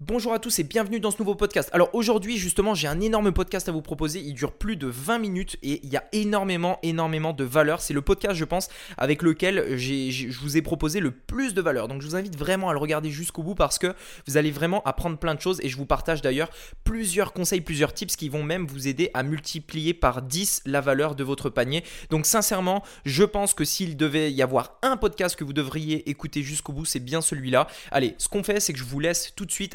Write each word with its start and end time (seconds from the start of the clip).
Bonjour 0.00 0.34
à 0.34 0.38
tous 0.38 0.58
et 0.58 0.62
bienvenue 0.62 1.00
dans 1.00 1.10
ce 1.10 1.16
nouveau 1.18 1.34
podcast. 1.34 1.70
Alors 1.72 1.88
aujourd'hui 1.94 2.36
justement 2.36 2.74
j'ai 2.74 2.86
un 2.86 3.00
énorme 3.00 3.32
podcast 3.32 3.66
à 3.70 3.72
vous 3.72 3.80
proposer, 3.80 4.20
il 4.20 4.34
dure 4.34 4.52
plus 4.52 4.76
de 4.76 4.86
20 4.86 5.18
minutes 5.18 5.56
et 5.62 5.80
il 5.82 5.88
y 5.88 5.96
a 5.96 6.04
énormément 6.12 6.78
énormément 6.82 7.32
de 7.32 7.44
valeur. 7.44 7.80
C'est 7.80 7.94
le 7.94 8.02
podcast 8.02 8.34
je 8.34 8.44
pense 8.44 8.68
avec 8.98 9.22
lequel 9.22 9.78
je 9.78 10.38
vous 10.38 10.58
ai 10.58 10.60
proposé 10.60 11.00
le 11.00 11.12
plus 11.12 11.54
de 11.54 11.62
valeur. 11.62 11.88
Donc 11.88 12.02
je 12.02 12.08
vous 12.08 12.14
invite 12.14 12.36
vraiment 12.36 12.68
à 12.68 12.74
le 12.74 12.78
regarder 12.78 13.08
jusqu'au 13.08 13.42
bout 13.42 13.54
parce 13.54 13.78
que 13.78 13.94
vous 14.26 14.36
allez 14.36 14.50
vraiment 14.50 14.82
apprendre 14.84 15.16
plein 15.16 15.34
de 15.34 15.40
choses 15.40 15.60
et 15.62 15.70
je 15.70 15.78
vous 15.78 15.86
partage 15.86 16.20
d'ailleurs 16.20 16.50
plusieurs 16.84 17.32
conseils, 17.32 17.62
plusieurs 17.62 17.94
tips 17.94 18.16
qui 18.16 18.28
vont 18.28 18.42
même 18.42 18.66
vous 18.66 18.88
aider 18.88 19.10
à 19.14 19.22
multiplier 19.22 19.94
par 19.94 20.20
10 20.20 20.64
la 20.66 20.82
valeur 20.82 21.14
de 21.14 21.24
votre 21.24 21.48
panier. 21.48 21.82
Donc 22.10 22.26
sincèrement 22.26 22.82
je 23.06 23.24
pense 23.24 23.54
que 23.54 23.64
s'il 23.64 23.96
devait 23.96 24.30
y 24.30 24.42
avoir 24.42 24.76
un 24.82 24.98
podcast 24.98 25.36
que 25.36 25.44
vous 25.44 25.54
devriez 25.54 26.10
écouter 26.10 26.42
jusqu'au 26.42 26.74
bout 26.74 26.84
c'est 26.84 27.00
bien 27.00 27.22
celui-là. 27.22 27.66
Allez 27.90 28.14
ce 28.18 28.28
qu'on 28.28 28.42
fait 28.42 28.60
c'est 28.60 28.74
que 28.74 28.78
je 28.78 28.84
vous 28.84 29.00
laisse 29.00 29.32
tout 29.34 29.46
de 29.46 29.50
suite 29.50 29.74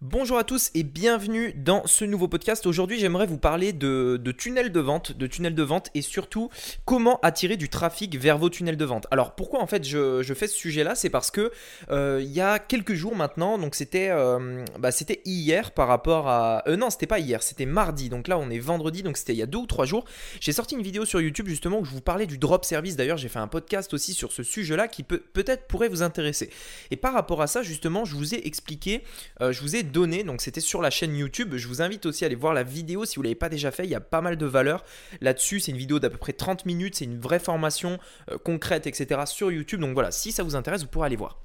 Bonjour 0.00 0.38
à 0.38 0.44
tous 0.44 0.70
et 0.76 0.84
bienvenue 0.84 1.52
dans 1.54 1.84
ce 1.84 2.04
nouveau 2.04 2.28
podcast. 2.28 2.66
Aujourd'hui, 2.66 3.00
j'aimerais 3.00 3.26
vous 3.26 3.36
parler 3.36 3.72
de, 3.72 4.16
tunnels 4.30 4.70
de 4.70 4.78
vente, 4.78 5.10
de 5.10 5.26
tunnels 5.26 5.56
de 5.56 5.62
vente 5.64 5.90
et 5.92 6.02
surtout 6.02 6.50
comment 6.84 7.18
attirer 7.22 7.56
du 7.56 7.68
trafic 7.68 8.16
vers 8.16 8.38
vos 8.38 8.48
tunnels 8.48 8.76
de 8.76 8.84
vente. 8.84 9.08
Alors 9.10 9.34
pourquoi 9.34 9.60
en 9.60 9.66
fait 9.66 9.84
je, 9.84 10.22
fais 10.34 10.46
ce 10.46 10.56
sujet-là, 10.56 10.94
c'est 10.94 11.10
parce 11.10 11.32
que 11.32 11.50
euh, 11.90 12.20
il 12.22 12.30
y 12.30 12.40
a 12.40 12.60
quelques 12.60 12.94
jours 12.94 13.16
maintenant, 13.16 13.58
donc 13.58 13.74
c'était 13.74 14.08
euh, 14.10 14.64
bah, 14.78 14.92
c'était 14.92 15.20
hier 15.24 15.72
par 15.72 15.88
rapport 15.88 16.28
à 16.28 16.62
euh, 16.68 16.76
non 16.76 16.90
c'était 16.90 17.08
pas 17.08 17.18
hier, 17.18 17.42
c'était 17.42 17.66
mardi. 17.66 18.08
Donc 18.08 18.28
là 18.28 18.38
on 18.38 18.50
est 18.50 18.60
vendredi, 18.60 19.02
donc 19.02 19.16
c'était 19.16 19.32
il 19.32 19.38
y 19.38 19.42
a 19.42 19.46
deux 19.46 19.58
ou 19.58 19.66
trois 19.66 19.84
jours. 19.84 20.04
J'ai 20.38 20.52
sorti 20.52 20.76
une 20.76 20.82
vidéo 20.82 21.06
sur 21.06 21.20
YouTube 21.20 21.48
justement 21.48 21.80
où 21.80 21.84
je 21.84 21.90
vous 21.90 22.00
parlais 22.00 22.26
du 22.26 22.38
drop 22.38 22.64
service. 22.64 22.94
D'ailleurs 22.94 23.18
j'ai 23.18 23.28
fait 23.28 23.40
un 23.40 23.48
podcast 23.48 23.92
aussi 23.92 24.14
sur 24.14 24.30
ce 24.30 24.44
sujet-là 24.44 24.86
qui 24.86 25.02
peut 25.02 25.24
peut-être 25.32 25.66
pourrait 25.66 25.88
vous 25.88 26.04
intéresser. 26.04 26.50
Et 26.92 26.96
par 26.96 27.14
rapport 27.14 27.42
à 27.42 27.48
ça 27.48 27.62
justement, 27.64 28.04
je 28.04 28.14
vous 28.14 28.36
ai 28.36 28.46
expliqué, 28.46 29.02
je 29.40 29.60
vous 29.60 29.74
ai 29.74 29.87
donné, 29.88 30.24
donc 30.24 30.40
c'était 30.40 30.60
sur 30.60 30.80
la 30.80 30.90
chaîne 30.90 31.16
YouTube. 31.16 31.54
Je 31.56 31.68
vous 31.68 31.82
invite 31.82 32.06
aussi 32.06 32.24
à 32.24 32.26
aller 32.26 32.34
voir 32.34 32.54
la 32.54 32.62
vidéo 32.62 33.04
si 33.04 33.16
vous 33.16 33.22
ne 33.22 33.26
l'avez 33.26 33.34
pas 33.34 33.48
déjà 33.48 33.70
fait, 33.70 33.84
il 33.84 33.90
y 33.90 33.94
a 33.94 34.00
pas 34.00 34.20
mal 34.20 34.36
de 34.36 34.46
valeur 34.46 34.84
là-dessus. 35.20 35.60
C'est 35.60 35.72
une 35.72 35.78
vidéo 35.78 35.98
d'à 35.98 36.10
peu 36.10 36.18
près 36.18 36.32
30 36.32 36.66
minutes, 36.66 36.96
c'est 36.96 37.04
une 37.04 37.18
vraie 37.18 37.38
formation 37.38 37.98
euh, 38.30 38.38
concrète, 38.38 38.86
etc. 38.86 39.22
sur 39.26 39.50
YouTube. 39.50 39.80
Donc 39.80 39.94
voilà, 39.94 40.10
si 40.10 40.32
ça 40.32 40.42
vous 40.42 40.56
intéresse, 40.56 40.82
vous 40.82 40.88
pourrez 40.88 41.06
aller 41.06 41.16
voir. 41.16 41.40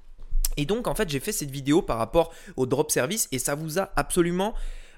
Et 0.57 0.65
donc 0.65 0.87
en 0.87 0.95
fait 0.95 1.09
j'ai 1.09 1.19
fait 1.19 1.31
cette 1.31 1.51
vidéo 1.51 1.81
par 1.81 1.97
rapport 1.97 2.33
au 2.57 2.65
drop 2.65 2.91
service 2.91 3.27
et 3.31 3.39
ça 3.39 3.55
vous 3.55 3.79
a 3.79 3.91
absolument 3.95 4.53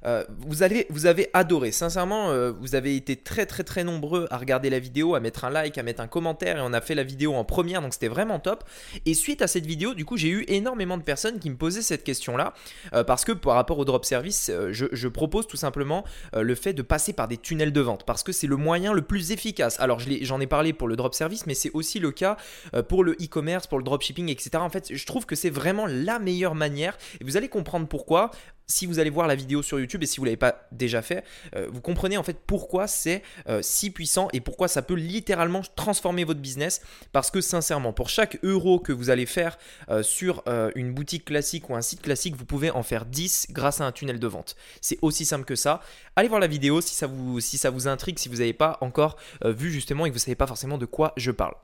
euh, 0.05 0.23
vous, 0.39 0.55
vous 0.89 1.05
avez 1.05 1.29
adoré. 1.33 1.71
Sincèrement, 1.71 2.29
euh, 2.29 2.51
vous 2.51 2.75
avez 2.75 2.95
été 2.95 3.15
très 3.15 3.45
très 3.45 3.63
très 3.63 3.83
nombreux 3.83 4.27
à 4.29 4.37
regarder 4.37 4.69
la 4.69 4.79
vidéo, 4.79 5.15
à 5.15 5.19
mettre 5.19 5.45
un 5.45 5.49
like, 5.49 5.77
à 5.77 5.83
mettre 5.83 6.01
un 6.01 6.07
commentaire 6.07 6.57
et 6.57 6.61
on 6.61 6.73
a 6.73 6.81
fait 6.81 6.95
la 6.95 7.03
vidéo 7.03 7.33
en 7.33 7.43
première, 7.43 7.81
donc 7.81 7.93
c'était 7.93 8.07
vraiment 8.07 8.39
top. 8.39 8.63
Et 9.05 9.13
suite 9.13 9.41
à 9.41 9.47
cette 9.47 9.65
vidéo, 9.65 9.93
du 9.93 10.05
coup, 10.05 10.17
j'ai 10.17 10.29
eu 10.29 10.45
énormément 10.47 10.97
de 10.97 11.03
personnes 11.03 11.39
qui 11.39 11.49
me 11.49 11.55
posaient 11.55 11.81
cette 11.81 12.03
question-là 12.03 12.53
euh, 12.93 13.03
parce 13.03 13.25
que 13.25 13.31
par 13.31 13.55
rapport 13.55 13.79
au 13.79 13.85
drop 13.85 14.05
service, 14.05 14.51
je, 14.71 15.07
propose 15.15 15.47
tout 15.47 15.55
simplement 15.55 16.03
le 16.33 16.55
fait 16.55 16.73
de 16.73 16.81
passer 16.81 17.13
par 17.13 17.27
des 17.27 17.37
tunnels 17.37 17.71
de 17.71 17.79
vente 17.79 18.05
parce 18.05 18.21
que 18.21 18.33
c'est 18.33 18.47
le 18.47 18.57
moyen 18.57 18.91
le 18.91 19.01
plus 19.01 19.31
efficace. 19.31 19.79
Alors 19.79 19.99
j'en 19.99 20.41
ai, 20.41 20.47
parlé 20.47 20.73
pour 20.73 20.87
le 20.87 20.95
drop 20.95 21.13
service, 21.13 21.45
mais 21.45 21.53
c'est 21.53 21.71
aussi 21.73 21.99
le 21.99 22.11
cas 22.11 22.35
pour 22.89 23.03
le 23.03 23.13
e-commerce, 23.13 23.67
pour 23.67 23.77
le 23.77 23.83
dropshipping, 23.83 24.29
etc. 24.29 24.49
En 24.55 24.69
fait, 24.69 24.93
je 24.93 25.05
trouve 25.05 25.25
que 25.25 25.35
c'est 25.35 25.49
vraiment 25.49 25.85
la 25.85 26.19
meilleure 26.19 26.55
manière 26.55 26.97
et 27.21 27.23
vous 27.23 27.37
allez 27.37 27.47
comprendre 27.47 27.87
pourquoi 27.87 28.31
si 28.67 28.85
vous 28.85 28.99
allez 28.99 29.09
voir 29.09 29.27
la 29.27 29.35
vidéo 29.35 29.61
sur 29.61 29.79
YouTube 29.79 30.03
et 30.03 30.05
si 30.05 30.17
vous 30.17 30.23
ne 30.23 30.27
l'avez 30.27 30.37
pas 30.37 30.67
déjà 30.71 31.01
fait, 31.01 31.23
euh, 31.55 31.67
vous 31.71 31.81
comprenez 31.81 32.17
en 32.17 32.23
fait 32.23 32.37
pourquoi 32.45 32.87
c'est 32.87 33.21
euh, 33.47 33.61
si 33.61 33.89
puissant 33.89 34.27
et 34.33 34.41
pourquoi 34.41 34.67
ça 34.67 34.81
peut 34.81 34.95
littéralement 34.95 35.61
transformer 35.75 36.23
votre 36.23 36.39
business. 36.39 36.81
Parce 37.11 37.31
que 37.31 37.41
sincèrement, 37.41 37.93
pour 37.93 38.09
chaque 38.09 38.39
euro 38.43 38.79
que 38.79 38.91
vous 38.91 39.09
allez 39.09 39.25
faire 39.25 39.57
euh, 39.89 40.03
sur 40.03 40.43
une 40.75 40.93
boutique 40.93 41.25
classique 41.25 41.69
ou 41.69 41.75
un 41.75 41.81
site 41.81 42.01
classique, 42.01 42.35
vous 42.35 42.45
pouvez 42.45 42.71
en 42.71 42.83
faire 42.83 43.05
10 43.05 43.47
grâce 43.51 43.81
à 43.81 43.85
un 43.85 43.91
tunnel 43.91 44.19
de 44.19 44.27
vente. 44.27 44.55
C'est 44.81 44.97
aussi 45.01 45.25
simple 45.25 45.45
que 45.45 45.55
ça. 45.55 45.81
Allez 46.15 46.27
voir 46.27 46.39
la 46.39 46.47
vidéo 46.47 46.81
si 46.81 46.93
ça 46.95 47.07
vous, 47.07 47.39
si 47.39 47.57
ça 47.57 47.69
vous 47.69 47.87
intrigue, 47.87 48.19
si 48.19 48.29
vous 48.29 48.37
n'avez 48.37 48.53
pas 48.53 48.77
encore 48.81 49.17
vu 49.43 49.71
justement 49.71 50.05
et 50.05 50.09
que 50.09 50.13
vous 50.13 50.19
ne 50.19 50.23
savez 50.23 50.35
pas 50.35 50.47
forcément 50.47 50.77
de 50.77 50.85
quoi 50.85 51.13
je 51.17 51.31
parle. 51.31 51.55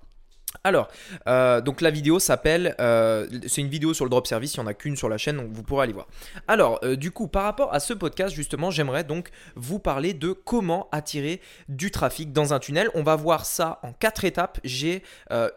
Alors, 0.63 0.89
euh, 1.28 1.62
donc 1.62 1.81
la 1.81 1.89
vidéo 1.89 2.19
s'appelle, 2.19 2.75
euh, 2.79 3.28
c'est 3.47 3.62
une 3.62 3.69
vidéo 3.69 3.94
sur 3.94 4.06
le 4.06 4.09
drop 4.09 4.28
service, 4.28 4.56
il 4.56 4.59
n'y 4.59 4.66
en 4.66 4.67
a 4.67 4.73
qu'une 4.73 4.95
sur 4.95 5.09
la 5.09 5.17
chaîne, 5.17 5.38
donc 5.38 5.51
vous 5.51 5.63
pourrez 5.63 5.84
aller 5.84 5.94
voir. 5.94 6.07
Alors, 6.47 6.79
euh, 6.84 6.95
du 6.95 7.12
coup, 7.12 7.28
par 7.28 7.44
rapport 7.44 7.73
à 7.73 7.79
ce 7.79 7.94
podcast, 7.94 8.35
justement, 8.35 8.69
j'aimerais 8.69 9.03
donc 9.03 9.29
vous 9.56 9.79
parler 9.79 10.13
de 10.13 10.34
comment 10.34 10.88
attirer 10.91 11.41
du 11.67 11.90
trafic 11.90 12.31
dans 12.31 12.53
un 12.53 12.59
tunnel. 12.59 12.90
On 12.94 13.03
va 13.03 13.16
voir 13.16 13.45
ça 13.45 13.79
en 13.84 13.94
quatre 13.94 14.25
étapes. 14.25 14.59
J'ai 14.63 15.03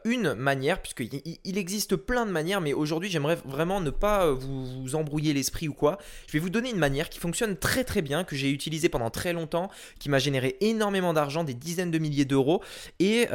une 0.04 0.34
manière, 0.34 0.80
puisqu'il 0.80 1.10
il 1.44 1.58
existe 1.58 1.96
plein 1.96 2.26
de 2.26 2.30
manières, 2.30 2.60
mais 2.60 2.72
aujourd'hui, 2.72 3.10
j'aimerais 3.10 3.36
vraiment 3.44 3.80
ne 3.80 3.90
pas 3.90 4.30
vous, 4.30 4.82
vous 4.82 4.94
embrouiller 4.94 5.32
l'esprit 5.32 5.68
ou 5.68 5.74
quoi. 5.74 5.98
Je 6.26 6.32
vais 6.32 6.38
vous 6.38 6.50
donner 6.50 6.70
une 6.70 6.78
manière 6.78 7.10
qui 7.10 7.18
fonctionne 7.18 7.56
très 7.56 7.84
très 7.84 8.02
bien, 8.02 8.24
que 8.24 8.36
j'ai 8.36 8.50
utilisée 8.50 8.88
pendant 8.88 9.10
très 9.10 9.32
longtemps, 9.32 9.70
qui 9.98 10.08
m'a 10.08 10.18
généré 10.18 10.56
énormément 10.60 11.12
d'argent, 11.12 11.44
des 11.44 11.54
dizaines 11.54 11.90
de 11.90 11.98
milliers 11.98 12.24
d'euros. 12.24 12.62
Et, 13.00 13.26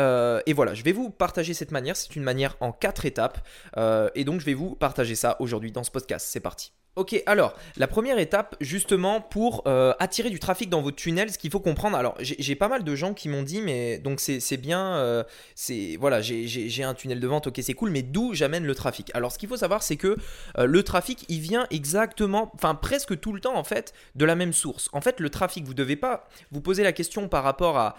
et 0.46 0.54
voilà, 0.54 0.74
je 0.74 0.84
vais 0.84 0.92
vous 0.92 1.10
partager 1.10 1.49
cette 1.54 1.72
manière. 1.72 1.96
C'est 1.96 2.16
une 2.16 2.24
manière 2.24 2.58
en 2.60 2.72
quatre 2.72 3.06
étapes. 3.06 3.40
Euh, 3.78 4.10
et 4.16 4.24
donc, 4.24 4.40
je 4.40 4.46
vais 4.46 4.54
vous 4.54 4.76
partager 4.76 5.16
ça 5.16 5.38
aujourd'hui 5.40 5.72
dans 5.72 5.84
ce 5.84 5.92
podcast. 5.92 6.28
C'est 6.30 6.40
parti. 6.40 6.72
Ok, 7.00 7.24
alors 7.28 7.56
la 7.78 7.88
première 7.88 8.20
étape 8.20 8.58
justement 8.60 9.22
pour 9.22 9.64
euh, 9.68 9.94
attirer 10.00 10.30
du 10.30 10.38
trafic 10.38 10.70
dans 10.70 10.82
vos 10.82 10.92
tunnels, 10.92 11.32
ce 11.32 11.38
qu'il 11.38 11.50
faut 11.50 11.62
comprendre. 11.62 11.96
Alors 11.96 12.16
j'ai 12.20 12.56
pas 12.56 12.68
mal 12.68 12.84
de 12.84 12.94
gens 12.94 13.14
qui 13.14 13.30
m'ont 13.30 13.44
dit, 13.44 13.62
mais 13.62 14.00
donc 14.00 14.20
c'est 14.20 14.58
bien, 14.58 14.96
euh, 14.96 15.24
c'est 15.56 15.96
voilà, 15.98 16.20
j'ai 16.20 16.84
un 16.84 16.94
tunnel 16.94 17.22
de 17.22 17.28
vente, 17.28 17.48
ok 17.48 17.58
c'est 17.62 17.74
cool, 17.74 17.92
mais 17.92 18.02
d'où 18.02 18.34
j'amène 18.34 18.66
le 18.66 18.76
trafic? 18.76 19.12
Alors 19.14 19.32
ce 19.32 19.38
qu'il 19.38 19.48
faut 19.48 19.56
savoir, 19.56 19.82
c'est 19.82 19.96
que 19.96 20.18
le 20.58 20.84
trafic, 20.84 21.24
il 21.30 21.40
vient 21.40 21.68
exactement, 21.70 22.52
enfin 22.56 22.76
presque 22.76 23.18
tout 23.18 23.32
le 23.32 23.40
temps 23.40 23.56
en 23.56 23.64
fait, 23.64 23.94
de 24.16 24.26
la 24.26 24.36
même 24.36 24.52
source. 24.52 24.90
En 24.92 25.00
fait, 25.00 25.22
le 25.22 25.30
trafic, 25.30 25.64
vous 25.64 25.76
devez 25.76 25.96
pas 25.96 26.28
vous 26.52 26.60
poser 26.60 26.84
la 26.84 26.92
question 26.92 27.30
par 27.30 27.46
rapport 27.46 27.78
à 27.78 27.96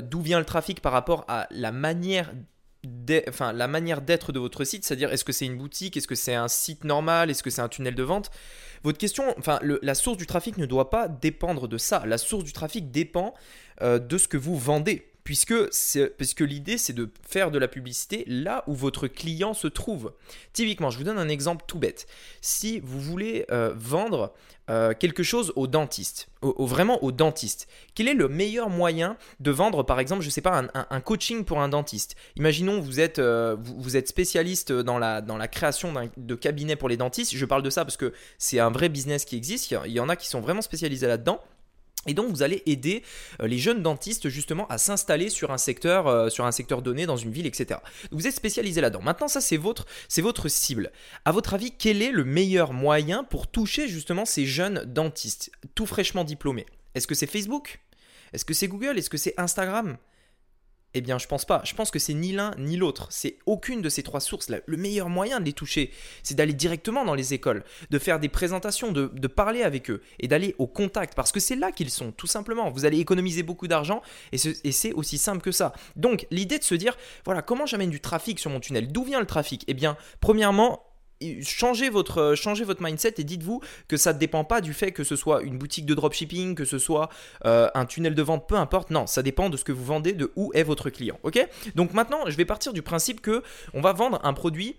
d'où 0.00 0.22
vient 0.22 0.40
le 0.40 0.44
trafic, 0.44 0.80
par 0.80 0.92
rapport 0.92 1.24
à 1.28 1.46
la 1.52 1.70
manière 1.70 2.32
enfin, 3.28 3.52
la 3.52 3.68
manière 3.68 4.00
d'être 4.00 4.32
de 4.32 4.38
votre 4.38 4.64
site, 4.64 4.84
c'est-à-dire 4.84 5.12
est-ce 5.12 5.24
que 5.24 5.32
c'est 5.32 5.46
une 5.46 5.56
boutique, 5.56 5.96
est-ce 5.96 6.08
que 6.08 6.14
c'est 6.14 6.34
un 6.34 6.48
site 6.48 6.84
normal, 6.84 7.30
est-ce 7.30 7.42
que 7.42 7.50
c'est 7.50 7.62
un 7.62 7.68
tunnel 7.68 7.94
de 7.94 8.02
vente? 8.02 8.30
Votre 8.82 8.98
question, 8.98 9.34
enfin, 9.38 9.58
la 9.62 9.94
source 9.94 10.18
du 10.18 10.26
trafic 10.26 10.58
ne 10.58 10.66
doit 10.66 10.90
pas 10.90 11.08
dépendre 11.08 11.68
de 11.68 11.78
ça. 11.78 12.04
La 12.06 12.18
source 12.18 12.44
du 12.44 12.52
trafic 12.52 12.90
dépend 12.90 13.34
euh, 13.82 13.98
de 13.98 14.18
ce 14.18 14.28
que 14.28 14.36
vous 14.36 14.58
vendez 14.58 15.13
puisque, 15.24 15.54
puisque 16.18 16.40
l'idée 16.40 16.78
c'est 16.78 16.92
de 16.92 17.10
faire 17.26 17.50
de 17.50 17.58
la 17.58 17.66
publicité 17.66 18.24
là 18.26 18.62
où 18.66 18.74
votre 18.74 19.08
client 19.08 19.54
se 19.54 19.66
trouve. 19.66 20.12
Typiquement, 20.52 20.90
je 20.90 20.98
vous 20.98 21.04
donne 21.04 21.18
un 21.18 21.28
exemple 21.28 21.64
tout 21.66 21.78
bête. 21.78 22.06
Si 22.42 22.80
vous 22.80 23.00
voulez 23.00 23.46
euh, 23.50 23.72
vendre 23.74 24.34
euh, 24.70 24.92
quelque 24.98 25.22
chose 25.22 25.52
au 25.56 25.66
dentiste, 25.66 26.28
au, 26.42 26.66
vraiment 26.66 27.02
au 27.02 27.10
dentiste, 27.10 27.68
quel 27.94 28.08
est 28.08 28.14
le 28.14 28.28
meilleur 28.28 28.68
moyen 28.68 29.16
de 29.40 29.50
vendre 29.50 29.82
par 29.82 29.98
exemple, 29.98 30.22
je 30.22 30.30
sais 30.30 30.42
pas, 30.42 30.62
un, 30.74 31.00
coaching 31.00 31.44
pour 31.44 31.60
un 31.60 31.68
dentiste? 31.68 32.16
Imaginons 32.36 32.80
vous 32.80 33.00
êtes, 33.00 33.18
euh, 33.18 33.56
vous, 33.58 33.96
êtes 33.96 34.08
spécialiste 34.08 34.72
dans 34.72 34.98
la, 34.98 35.22
dans 35.22 35.38
la 35.38 35.48
création 35.48 35.92
de 36.16 36.34
cabinets 36.34 36.76
pour 36.76 36.90
les 36.90 36.98
dentistes. 36.98 37.34
Je 37.34 37.44
parle 37.46 37.62
de 37.62 37.70
ça 37.70 37.84
parce 37.84 37.96
que 37.96 38.12
c'est 38.38 38.58
un 38.58 38.70
vrai 38.70 38.90
business 38.90 39.24
qui 39.24 39.36
existe. 39.36 39.74
Il 39.86 39.92
y 39.92 40.00
en 40.00 40.08
a 40.10 40.16
qui 40.16 40.28
sont 40.28 40.40
vraiment 40.40 40.62
spécialisés 40.62 41.06
là-dedans. 41.06 41.40
Et 42.06 42.14
donc 42.14 42.30
vous 42.30 42.42
allez 42.42 42.62
aider 42.66 43.02
euh, 43.40 43.46
les 43.46 43.58
jeunes 43.58 43.82
dentistes 43.82 44.28
justement 44.28 44.66
à 44.68 44.78
s'installer 44.78 45.30
sur 45.30 45.50
un 45.50 45.58
secteur, 45.58 46.06
euh, 46.06 46.28
donné 46.82 47.06
dans 47.06 47.16
une 47.16 47.30
ville, 47.30 47.46
etc. 47.46 47.80
Vous 48.10 48.26
êtes 48.26 48.34
spécialisé 48.34 48.80
là-dedans. 48.80 49.02
Maintenant 49.02 49.28
ça 49.28 49.40
c'est 49.40 49.56
votre, 49.56 49.86
c'est 50.08 50.22
votre 50.22 50.48
cible. 50.48 50.92
À 51.24 51.32
votre 51.32 51.54
avis, 51.54 51.72
quel 51.72 52.02
est 52.02 52.10
le 52.10 52.24
meilleur 52.24 52.72
moyen 52.72 53.24
pour 53.24 53.46
toucher 53.46 53.88
justement 53.88 54.24
ces 54.24 54.46
jeunes 54.46 54.84
dentistes, 54.86 55.50
tout 55.74 55.86
fraîchement 55.86 56.24
diplômés? 56.24 56.66
Est-ce 56.94 57.06
que 57.06 57.14
c'est 57.14 57.26
Facebook? 57.26 57.80
Est-ce 58.32 58.44
que 58.44 58.54
c'est 58.54 58.68
Google? 58.68 58.98
Est-ce 58.98 59.10
que 59.10 59.16
c'est 59.16 59.34
Instagram? 59.38 59.96
Eh 60.94 61.00
bien, 61.00 61.18
je 61.18 61.26
pense 61.26 61.44
pas. 61.44 61.60
Je 61.64 61.74
pense 61.74 61.90
que 61.90 61.98
c'est 61.98 62.14
ni 62.14 62.32
l'un 62.32 62.52
ni 62.58 62.76
l'autre. 62.76 63.08
C'est 63.10 63.38
aucune 63.46 63.82
de 63.82 63.88
ces 63.88 64.02
trois 64.02 64.20
sources. 64.20 64.50
Le 64.66 64.76
meilleur 64.76 65.08
moyen 65.08 65.40
de 65.40 65.44
les 65.44 65.52
toucher, 65.52 65.90
c'est 66.22 66.34
d'aller 66.34 66.52
directement 66.52 67.04
dans 67.04 67.14
les 67.14 67.34
écoles, 67.34 67.64
de 67.90 67.98
faire 67.98 68.20
des 68.20 68.28
présentations, 68.28 68.92
de, 68.92 69.26
parler 69.26 69.62
avec 69.62 69.90
eux 69.90 70.00
et 70.20 70.28
d'aller 70.28 70.54
au 70.58 70.68
contact 70.68 71.14
parce 71.14 71.32
que 71.32 71.40
c'est 71.40 71.56
là 71.56 71.72
qu'ils 71.72 71.90
sont, 71.90 72.12
tout 72.12 72.28
simplement. 72.28 72.70
Vous 72.70 72.84
allez 72.84 73.00
économiser 73.00 73.42
beaucoup 73.42 73.66
d'argent 73.66 74.02
et 74.32 74.38
c'est 74.38 74.92
aussi 74.92 75.18
simple 75.18 75.42
que 75.42 75.50
ça. 75.50 75.72
Donc, 75.96 76.26
l'idée 76.30 76.58
de 76.58 76.64
se 76.64 76.74
dire, 76.74 76.96
voilà, 77.24 77.42
comment 77.42 77.66
j'amène 77.66 77.90
du 77.90 78.00
trafic 78.00 78.38
sur 78.38 78.50
mon 78.50 78.60
tunnel? 78.60 78.92
D'où 78.92 79.02
vient 79.04 79.20
le 79.20 79.26
trafic? 79.26 79.64
Eh 79.66 79.74
bien, 79.74 79.96
premièrement, 80.20 80.93
changez 81.42 81.90
votre, 81.90 82.34
changez 82.34 82.64
votre 82.64 82.82
mindset 82.82 83.14
et 83.18 83.24
dites-vous 83.24 83.60
que 83.88 83.96
ça 83.96 84.12
ne 84.12 84.18
dépend 84.18 84.44
pas 84.44 84.60
du 84.60 84.72
fait 84.72 84.92
que 84.92 85.04
ce 85.04 85.16
soit 85.16 85.42
une 85.42 85.58
boutique 85.58 85.86
de 85.86 85.94
dropshipping, 85.94 86.54
que 86.54 86.64
ce 86.64 86.78
soit 86.78 87.08
euh, 87.44 87.68
un 87.74 87.86
tunnel 87.86 88.14
de 88.14 88.22
vente, 88.22 88.48
peu 88.48 88.56
importe. 88.56 88.90
Non, 88.90 89.06
ça 89.06 89.22
dépend 89.22 89.50
de 89.50 89.56
ce 89.56 89.64
que 89.64 89.72
vous 89.72 89.84
vendez, 89.84 90.12
de 90.12 90.32
où 90.36 90.50
est 90.54 90.62
votre 90.62 90.90
client. 90.90 91.18
Ok? 91.22 91.46
Donc 91.74 91.92
maintenant, 91.94 92.20
je 92.26 92.36
vais 92.36 92.44
partir 92.44 92.72
du 92.72 92.82
principe 92.82 93.20
que 93.20 93.42
on 93.72 93.80
va 93.80 93.92
vendre 93.92 94.20
un 94.24 94.32
produit 94.32 94.76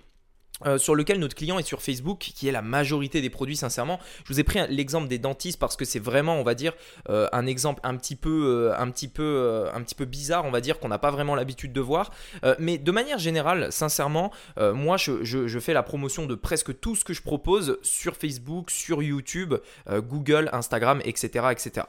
euh, 0.66 0.78
sur 0.78 0.96
lequel 0.96 1.20
notre 1.20 1.36
client 1.36 1.60
est 1.60 1.68
sur 1.68 1.82
Facebook, 1.82 2.20
qui 2.20 2.48
est 2.48 2.52
la 2.52 2.62
majorité 2.62 3.22
des 3.22 3.30
produits, 3.30 3.58
sincèrement. 3.58 4.00
Je 4.24 4.34
vous 4.34 4.40
ai 4.40 4.44
pris 4.44 4.60
l'exemple 4.70 5.10
des 5.10 5.20
dentistes 5.20 5.60
parce 5.60 5.76
que 5.76 5.84
c'est 5.84 6.00
vraiment, 6.00 6.36
on 6.36 6.44
va 6.44 6.56
dire, 6.56 6.74
euh, 7.10 7.28
un 7.34 7.46
exemple 7.46 7.82
un 7.84 7.98
petit 7.98 8.16
peu, 8.16 8.46
euh, 8.70 8.80
un 8.80 8.90
petit 8.90 9.10
peu, 9.10 9.68
un 9.74 9.82
petit 9.82 9.96
peu 9.96 10.06
bizarre, 10.06 10.46
on 10.46 10.52
va 10.52 10.62
dire, 10.62 10.80
qu'on 10.80 10.88
n'a 10.88 10.98
pas 10.98 11.12
vraiment 11.12 11.36
l'habitude 11.36 11.74
de 11.74 11.82
voir. 11.82 12.12
mais 12.60 12.78
de 12.78 12.92
manière 12.92 13.20
générale, 13.20 13.72
sincèrement, 13.72 14.32
moi, 14.58 14.98
je, 14.98 15.60
fais 15.60 15.74
la 15.74 15.84
promotion 15.84 16.26
de 16.26 16.36
presque 16.36 16.80
tout 16.80 16.96
ce 16.96 17.04
que 17.04 17.14
je 17.14 17.22
propose 17.22 17.78
sur 17.82 18.16
Facebook, 18.16 18.72
sur 18.72 19.02
YouTube, 19.04 19.56
Google, 19.90 20.50
Instagram, 20.54 21.02
etc., 21.04 21.48
etc. 21.52 21.88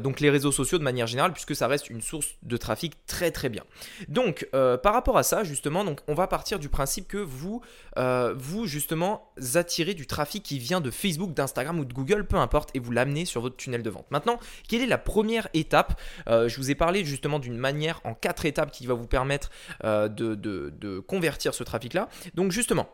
donc 0.00 0.20
les 0.20 0.30
réseaux 0.30 0.52
sociaux 0.52 0.78
de 0.78 0.84
manière 0.84 1.06
générale, 1.06 1.32
puisque 1.32 1.54
ça 1.54 1.66
reste 1.66 1.90
une 1.90 2.00
source 2.00 2.34
de 2.42 2.56
trafic 2.56 3.06
très 3.06 3.30
très 3.30 3.48
bien. 3.48 3.64
Donc, 4.08 4.48
par 4.50 4.92
rapport 4.92 5.16
à 5.16 5.22
ça, 5.22 5.44
justement, 5.44 5.84
donc 5.84 6.00
on 6.08 6.14
va 6.14 6.26
partir 6.26 6.58
du 6.58 6.68
principe 6.68 7.08
que 7.08 7.18
vous 7.18 7.62
euh, 8.02 8.34
vous 8.36 8.66
justement 8.66 9.32
attirez 9.54 9.94
du 9.94 10.06
trafic 10.06 10.42
qui 10.42 10.58
vient 10.58 10.80
de 10.80 10.90
Facebook, 10.90 11.34
d'Instagram 11.34 11.78
ou 11.78 11.84
de 11.84 11.92
Google, 11.92 12.26
peu 12.26 12.36
importe, 12.36 12.70
et 12.74 12.80
vous 12.80 12.90
l'amenez 12.90 13.24
sur 13.24 13.40
votre 13.40 13.56
tunnel 13.56 13.82
de 13.82 13.90
vente. 13.90 14.10
Maintenant, 14.10 14.38
quelle 14.68 14.82
est 14.82 14.86
la 14.86 14.98
première 14.98 15.48
étape? 15.54 16.00
Euh, 16.28 16.48
Je 16.48 16.56
vous 16.56 16.70
ai 16.70 16.74
parlé 16.74 17.04
justement 17.04 17.38
d'une 17.38 17.56
manière 17.56 18.00
en 18.04 18.14
quatre 18.14 18.44
étapes 18.44 18.72
qui 18.72 18.86
va 18.86 18.94
vous 18.94 19.06
permettre 19.06 19.50
euh, 19.84 20.08
de, 20.08 20.98
convertir 21.06 21.54
ce 21.54 21.62
trafic-là. 21.62 22.08
Donc 22.34 22.50
justement, 22.50 22.88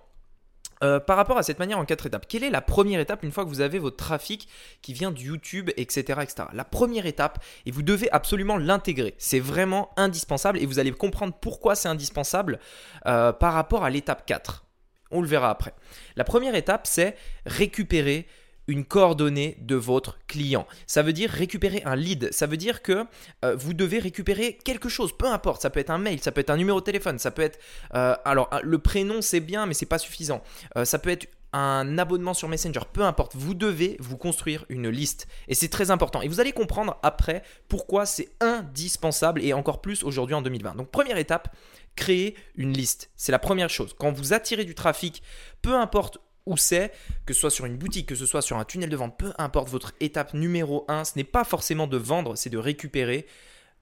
par 0.80 1.16
rapport 1.16 1.38
à 1.38 1.42
cette 1.42 1.58
manière 1.58 1.78
en 1.78 1.84
quatre 1.84 2.06
étapes, 2.06 2.26
quelle 2.28 2.44
est 2.44 2.50
la 2.50 2.60
première 2.60 3.00
étape 3.00 3.22
une 3.22 3.32
fois 3.32 3.44
que 3.44 3.48
vous 3.48 3.60
avez 3.60 3.78
votre 3.78 3.96
trafic 3.96 4.48
qui 4.82 4.92
vient 4.92 5.10
de 5.10 5.18
YouTube, 5.18 5.70
etc., 5.76 6.20
etc. 6.22 6.48
La 6.52 6.64
première 6.64 7.06
étape, 7.06 7.42
et 7.66 7.70
vous 7.70 7.82
devez 7.82 8.10
absolument 8.12 8.56
l'intégrer, 8.56 9.14
c'est 9.18 9.40
vraiment 9.40 9.90
indispensable 9.96 10.58
et 10.58 10.66
vous 10.66 10.78
allez 10.78 10.92
comprendre 10.92 11.34
pourquoi 11.40 11.74
c'est 11.74 11.88
indispensable 11.88 12.58
par 13.04 13.52
rapport 13.52 13.84
à 13.84 13.90
l'étape 13.90 14.26
4. 14.26 14.67
On 15.10 15.20
le 15.20 15.28
verra 15.28 15.50
après. 15.50 15.74
La 16.16 16.24
première 16.24 16.54
étape, 16.54 16.86
c'est 16.86 17.16
récupérer 17.46 18.26
une 18.68 18.84
coordonnée 18.84 19.56
de 19.60 19.74
votre 19.74 20.18
client. 20.26 20.66
Ça 20.86 21.02
veut 21.02 21.14
dire 21.14 21.30
récupérer 21.30 21.82
un 21.84 21.96
lead. 21.96 22.28
Ça 22.32 22.46
veut 22.46 22.58
dire 22.58 22.82
que 22.82 23.06
euh, 23.44 23.56
vous 23.56 23.72
devez 23.72 23.98
récupérer 23.98 24.58
quelque 24.62 24.90
chose, 24.90 25.16
peu 25.16 25.26
importe. 25.26 25.62
Ça 25.62 25.70
peut 25.70 25.80
être 25.80 25.90
un 25.90 25.98
mail, 25.98 26.20
ça 26.20 26.30
peut 26.30 26.42
être 26.42 26.50
un 26.50 26.56
numéro 26.58 26.78
de 26.78 26.84
téléphone, 26.84 27.18
ça 27.18 27.30
peut 27.30 27.42
être. 27.42 27.58
Euh, 27.94 28.14
alors, 28.24 28.50
le 28.62 28.78
prénom, 28.78 29.22
c'est 29.22 29.40
bien, 29.40 29.66
mais 29.66 29.74
c'est 29.74 29.86
pas 29.86 29.98
suffisant. 29.98 30.42
Euh, 30.76 30.84
ça 30.84 30.98
peut 30.98 31.10
être 31.10 31.28
un 31.52 31.96
abonnement 31.96 32.34
sur 32.34 32.48
Messenger, 32.48 32.80
peu 32.92 33.02
importe, 33.02 33.34
vous 33.34 33.54
devez 33.54 33.96
vous 34.00 34.18
construire 34.18 34.66
une 34.68 34.88
liste. 34.88 35.26
Et 35.48 35.54
c'est 35.54 35.68
très 35.68 35.90
important. 35.90 36.20
Et 36.20 36.28
vous 36.28 36.40
allez 36.40 36.52
comprendre 36.52 36.98
après 37.02 37.42
pourquoi 37.68 38.04
c'est 38.04 38.28
indispensable 38.40 39.42
et 39.42 39.54
encore 39.54 39.80
plus 39.80 40.04
aujourd'hui 40.04 40.34
en 40.34 40.42
2020. 40.42 40.76
Donc 40.76 40.90
première 40.90 41.16
étape, 41.16 41.54
créer 41.98 42.36
une 42.54 42.72
liste. 42.72 43.10
C'est 43.16 43.32
la 43.32 43.38
première 43.38 43.68
chose. 43.68 43.94
Quand 43.98 44.12
vous 44.12 44.32
attirez 44.32 44.64
du 44.64 44.74
trafic, 44.74 45.22
peu 45.60 45.74
importe 45.74 46.18
où 46.46 46.56
c'est, 46.56 46.92
que 47.26 47.34
ce 47.34 47.40
soit 47.40 47.50
sur 47.50 47.66
une 47.66 47.76
boutique, 47.76 48.06
que 48.06 48.14
ce 48.14 48.24
soit 48.24 48.40
sur 48.40 48.56
un 48.56 48.64
tunnel 48.64 48.88
de 48.88 48.96
vente, 48.96 49.18
peu 49.18 49.32
importe 49.36 49.68
votre 49.68 49.92
étape 50.00 50.32
numéro 50.32 50.84
1, 50.88 51.04
ce 51.04 51.12
n'est 51.16 51.24
pas 51.24 51.44
forcément 51.44 51.86
de 51.86 51.98
vendre, 51.98 52.36
c'est 52.36 52.50
de 52.50 52.56
récupérer 52.56 53.26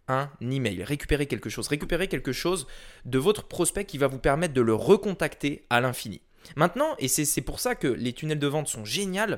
un 0.08 0.30
email, 0.40 0.82
récupérer 0.82 1.26
quelque 1.26 1.50
chose, 1.50 1.68
récupérer 1.68 2.08
quelque 2.08 2.32
chose 2.32 2.66
de 3.04 3.18
votre 3.18 3.44
prospect 3.44 3.84
qui 3.84 3.98
va 3.98 4.08
vous 4.08 4.18
permettre 4.18 4.54
de 4.54 4.60
le 4.60 4.74
recontacter 4.74 5.64
à 5.70 5.80
l'infini. 5.80 6.22
Maintenant, 6.56 6.94
et 6.98 7.08
c'est 7.08 7.40
pour 7.42 7.60
ça 7.60 7.74
que 7.74 7.88
les 7.88 8.12
tunnels 8.12 8.38
de 8.38 8.46
vente 8.46 8.68
sont 8.68 8.84
géniaux, 8.84 9.36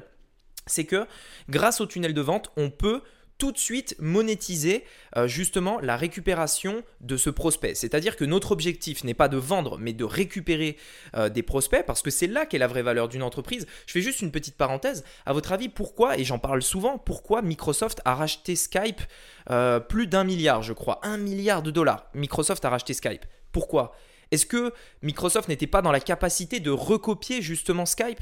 c'est 0.66 0.84
que 0.84 1.06
grâce 1.48 1.80
aux 1.80 1.86
tunnels 1.86 2.14
de 2.14 2.20
vente, 2.20 2.52
on 2.56 2.70
peut 2.70 3.02
tout 3.38 3.52
de 3.52 3.58
suite 3.58 3.94
monétiser 4.00 4.84
euh, 5.16 5.28
justement 5.28 5.78
la 5.80 5.96
récupération 5.96 6.82
de 7.00 7.16
ce 7.16 7.30
prospect. 7.30 7.74
C'est-à-dire 7.74 8.16
que 8.16 8.24
notre 8.24 8.52
objectif 8.52 9.04
n'est 9.04 9.14
pas 9.14 9.28
de 9.28 9.36
vendre, 9.36 9.78
mais 9.78 9.92
de 9.92 10.04
récupérer 10.04 10.76
euh, 11.16 11.28
des 11.28 11.42
prospects, 11.42 11.84
parce 11.86 12.02
que 12.02 12.10
c'est 12.10 12.26
là 12.26 12.46
qu'est 12.46 12.58
la 12.58 12.66
vraie 12.66 12.82
valeur 12.82 13.08
d'une 13.08 13.22
entreprise. 13.22 13.66
Je 13.86 13.92
fais 13.92 14.02
juste 14.02 14.20
une 14.20 14.32
petite 14.32 14.56
parenthèse. 14.56 15.04
À 15.24 15.32
votre 15.32 15.52
avis, 15.52 15.68
pourquoi, 15.68 16.18
et 16.18 16.24
j'en 16.24 16.38
parle 16.38 16.62
souvent, 16.62 16.98
pourquoi 16.98 17.40
Microsoft 17.40 18.00
a 18.04 18.14
racheté 18.14 18.56
Skype 18.56 19.00
euh, 19.50 19.80
plus 19.80 20.08
d'un 20.08 20.24
milliard, 20.24 20.62
je 20.62 20.72
crois, 20.72 21.00
un 21.02 21.16
milliard 21.16 21.62
de 21.62 21.70
dollars 21.70 22.10
Microsoft 22.14 22.64
a 22.64 22.70
racheté 22.70 22.92
Skype. 22.92 23.24
Pourquoi? 23.52 23.94
Est-ce 24.30 24.46
que 24.46 24.74
Microsoft 25.02 25.48
n'était 25.48 25.66
pas 25.66 25.80
dans 25.80 25.92
la 25.92 26.00
capacité 26.00 26.60
de 26.60 26.70
recopier 26.70 27.40
justement 27.40 27.86
Skype? 27.86 28.20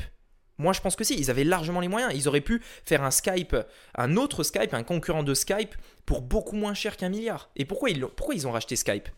Moi, 0.59 0.73
je 0.73 0.81
pense 0.81 0.97
que 0.97 1.05
si, 1.05 1.15
ils 1.19 1.31
avaient 1.31 1.45
largement 1.45 1.81
les 1.81 1.89
moyens. 1.89 2.13
Ils 2.15 2.29
auraient 2.29 2.41
pu 2.41 2.63
faire 2.85 3.03
un 3.03 3.11
Skype, 3.11 3.57
un 3.95 4.17
autre 4.17 4.43
Skype, 4.43 4.73
un 4.73 4.83
concurrent 4.83 5.23
de 5.23 5.35
Skype, 5.35 5.75
pour 6.07 6.23
beaucoup 6.23 6.57
moins 6.57 6.75
cher 6.75 6.97
qu'un 6.97 7.09
milliard. 7.09 7.51
Et 7.57 7.65
pourquoi 7.65 7.91
ils, 7.91 8.01
pourquoi 8.01 8.35
ils 8.35 8.47
ont 8.47 8.53
racheté 8.53 8.77
Skype? 8.77 9.09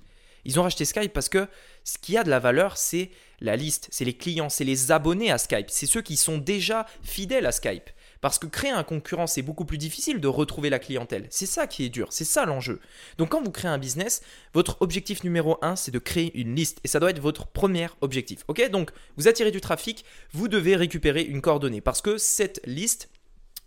Ils 0.45 0.59
ont 0.59 0.63
racheté 0.63 0.85
Skype 0.85 1.13
parce 1.13 1.29
que 1.29 1.47
ce 1.85 1.99
qui 1.99 2.17
a 2.17 2.25
de 2.25 2.31
la 2.31 2.39
valeur, 2.39 2.77
c'est 2.77 3.11
la 3.41 3.57
liste, 3.57 3.89
c'est 3.91 4.05
les 4.05 4.17
clients, 4.17 4.49
c'est 4.49 4.65
les 4.65 4.91
abonnés 4.91 5.31
à 5.31 5.39
Skype, 5.39 5.69
c'est 5.69 5.87
ceux 5.87 6.03
qui 6.03 6.17
sont 6.17 6.39
déjà 6.39 6.87
fidèles 7.03 7.47
à 7.47 7.53
Skype. 7.53 7.91
Parce 8.21 8.39
que 8.39 8.47
créer 8.47 8.71
un 8.71 8.85
concurrent, 8.85 9.27
c'est 9.27 9.43
beaucoup 9.43 9.65
plus 9.65 9.79
difficile 9.79 10.21
de 10.21 10.29
retrouver 10.29 10.71
la 10.71 10.79
clientèle. 10.79 11.27
C'est 11.31 11.47
ça 11.47 11.67
qui 11.67 11.85
est 11.85 11.89
dur, 11.89 12.09
c'est 12.11 12.25
ça 12.25 12.45
l'enjeu. 12.47 12.81
Donc 13.17 13.31
quand 13.31 13.43
vous 13.43 13.51
créez 13.51 13.71
un 13.71 13.79
business, 13.79 14.23
votre 14.55 14.79
objectif 14.81 15.25
numéro 15.25 15.59
un, 15.63 15.77
c'est 15.77 15.91
de 15.91 15.99
créer 15.99 16.37
une 16.39 16.55
liste. 16.55 16.81
Et 16.85 16.89
ça 16.89 17.01
doit 17.01 17.11
être 17.11 17.21
votre 17.21 17.47
premier 17.47 17.89
objectif. 18.01 18.45
Ok? 18.49 18.69
Donc 18.71 18.91
vous 19.17 19.29
attirez 19.29 19.51
du 19.51 19.61
trafic, 19.61 20.05
vous 20.33 20.49
devez 20.49 20.77
récupérer 20.77 21.23
une 21.23 21.41
coordonnée. 21.41 21.81
Parce 21.81 22.01
que 22.01 22.19
cette 22.19 22.61
liste, 22.67 23.09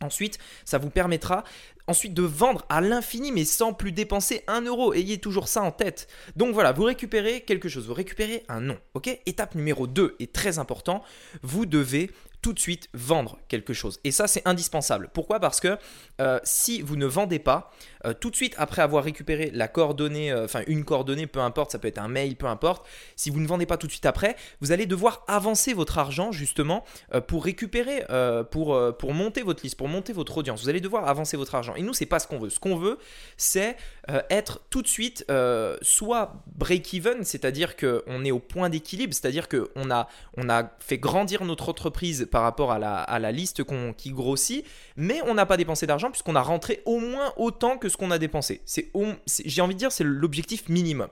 Ensuite, 0.01 0.39
ça 0.65 0.77
vous 0.77 0.89
permettra 0.89 1.43
ensuite 1.87 2.13
de 2.13 2.23
vendre 2.23 2.65
à 2.69 2.81
l'infini 2.81 3.31
mais 3.31 3.45
sans 3.45 3.73
plus 3.73 3.91
dépenser 3.91 4.43
un 4.47 4.61
euro. 4.61 4.93
Ayez 4.93 5.19
toujours 5.19 5.47
ça 5.47 5.61
en 5.61 5.71
tête. 5.71 6.07
Donc 6.35 6.53
voilà, 6.53 6.71
vous 6.71 6.83
récupérez 6.83 7.41
quelque 7.41 7.69
chose, 7.69 7.87
vous 7.87 7.93
récupérez 7.93 8.43
un 8.47 8.61
nom. 8.61 8.77
Ok? 8.93 9.09
Étape 9.25 9.55
numéro 9.55 9.87
2 9.87 10.15
est 10.19 10.33
très 10.33 10.59
important. 10.59 11.03
Vous 11.43 11.65
devez 11.65 12.11
tout 12.41 12.53
de 12.53 12.59
suite 12.59 12.89
vendre 12.93 13.39
quelque 13.47 13.73
chose. 13.73 13.99
Et 14.03 14.11
ça, 14.11 14.27
c'est 14.27 14.47
indispensable. 14.47 15.09
Pourquoi? 15.13 15.39
Parce 15.39 15.59
que 15.59 15.77
euh, 16.19 16.39
si 16.43 16.81
vous 16.81 16.95
ne 16.95 17.05
vendez 17.05 17.39
pas, 17.39 17.71
euh, 18.05 18.13
tout 18.13 18.29
de 18.29 18.35
suite 18.35 18.55
après 18.57 18.81
avoir 18.81 19.03
récupéré 19.03 19.51
la 19.53 19.67
coordonnée, 19.67 20.31
euh, 20.31 20.45
enfin 20.45 20.61
une 20.67 20.83
coordonnée, 20.83 21.27
peu 21.27 21.39
importe, 21.39 21.71
ça 21.71 21.79
peut 21.79 21.87
être 21.87 21.99
un 21.99 22.07
mail, 22.07 22.35
peu 22.35 22.47
importe, 22.47 22.85
si 23.15 23.29
vous 23.29 23.39
ne 23.39 23.47
vendez 23.47 23.65
pas 23.65 23.77
tout 23.77 23.87
de 23.87 23.91
suite 23.91 24.05
après, 24.05 24.35
vous 24.59 24.71
allez 24.71 24.85
devoir 24.85 25.23
avancer 25.27 25.73
votre 25.73 25.97
argent 25.97 26.31
justement 26.31 26.83
pour 27.27 27.43
récupérer, 27.43 28.03
pour, 28.51 28.79
pour 28.97 29.13
monter 29.13 29.41
votre 29.41 29.63
liste, 29.63 29.77
pour 29.77 29.87
monter 29.87 30.13
votre 30.13 30.37
audience. 30.37 30.63
Vous 30.63 30.69
allez 30.69 30.81
devoir 30.81 31.07
avancer 31.07 31.37
votre 31.37 31.55
argent. 31.55 31.75
Et 31.75 31.81
nous, 31.81 31.93
c'est 31.93 32.05
pas 32.05 32.19
ce 32.19 32.27
qu'on 32.27 32.39
veut. 32.39 32.49
Ce 32.49 32.59
qu'on 32.59 32.75
veut, 32.75 32.97
c'est 33.37 33.75
être 34.29 34.61
tout 34.69 34.81
de 34.81 34.87
suite 34.87 35.25
soit 35.81 36.43
break-even, 36.55 37.23
c'est-à-dire 37.23 37.75
qu'on 37.75 38.25
est 38.25 38.31
au 38.31 38.39
point 38.39 38.69
d'équilibre, 38.69 39.13
c'est-à-dire 39.13 39.47
qu'on 39.49 39.91
a, 39.91 40.07
on 40.37 40.49
a 40.49 40.71
fait 40.79 40.97
grandir 40.97 41.43
notre 41.43 41.69
entreprise 41.69 42.27
par 42.31 42.43
rapport 42.43 42.71
à 42.71 42.79
la, 42.79 43.31
liste 43.31 43.63
qui 43.97 44.11
grossit, 44.11 44.65
mais 44.95 45.21
on 45.25 45.33
n'a 45.33 45.45
pas 45.45 45.57
dépensé 45.57 45.87
d'argent 45.87 46.09
puisqu'on 46.09 46.35
a 46.35 46.41
rentré 46.41 46.81
au 46.85 46.99
moins 46.99 47.33
autant 47.37 47.77
que 47.77 47.89
ce 47.91 47.97
qu'on 47.97 48.11
a 48.11 48.17
dépensé. 48.17 48.61
C'est, 48.65 48.91
j'ai 49.45 49.61
envie 49.61 49.75
de 49.75 49.79
dire, 49.79 49.91
c'est 49.91 50.03
l'objectif 50.03 50.67
minimum. 50.69 51.09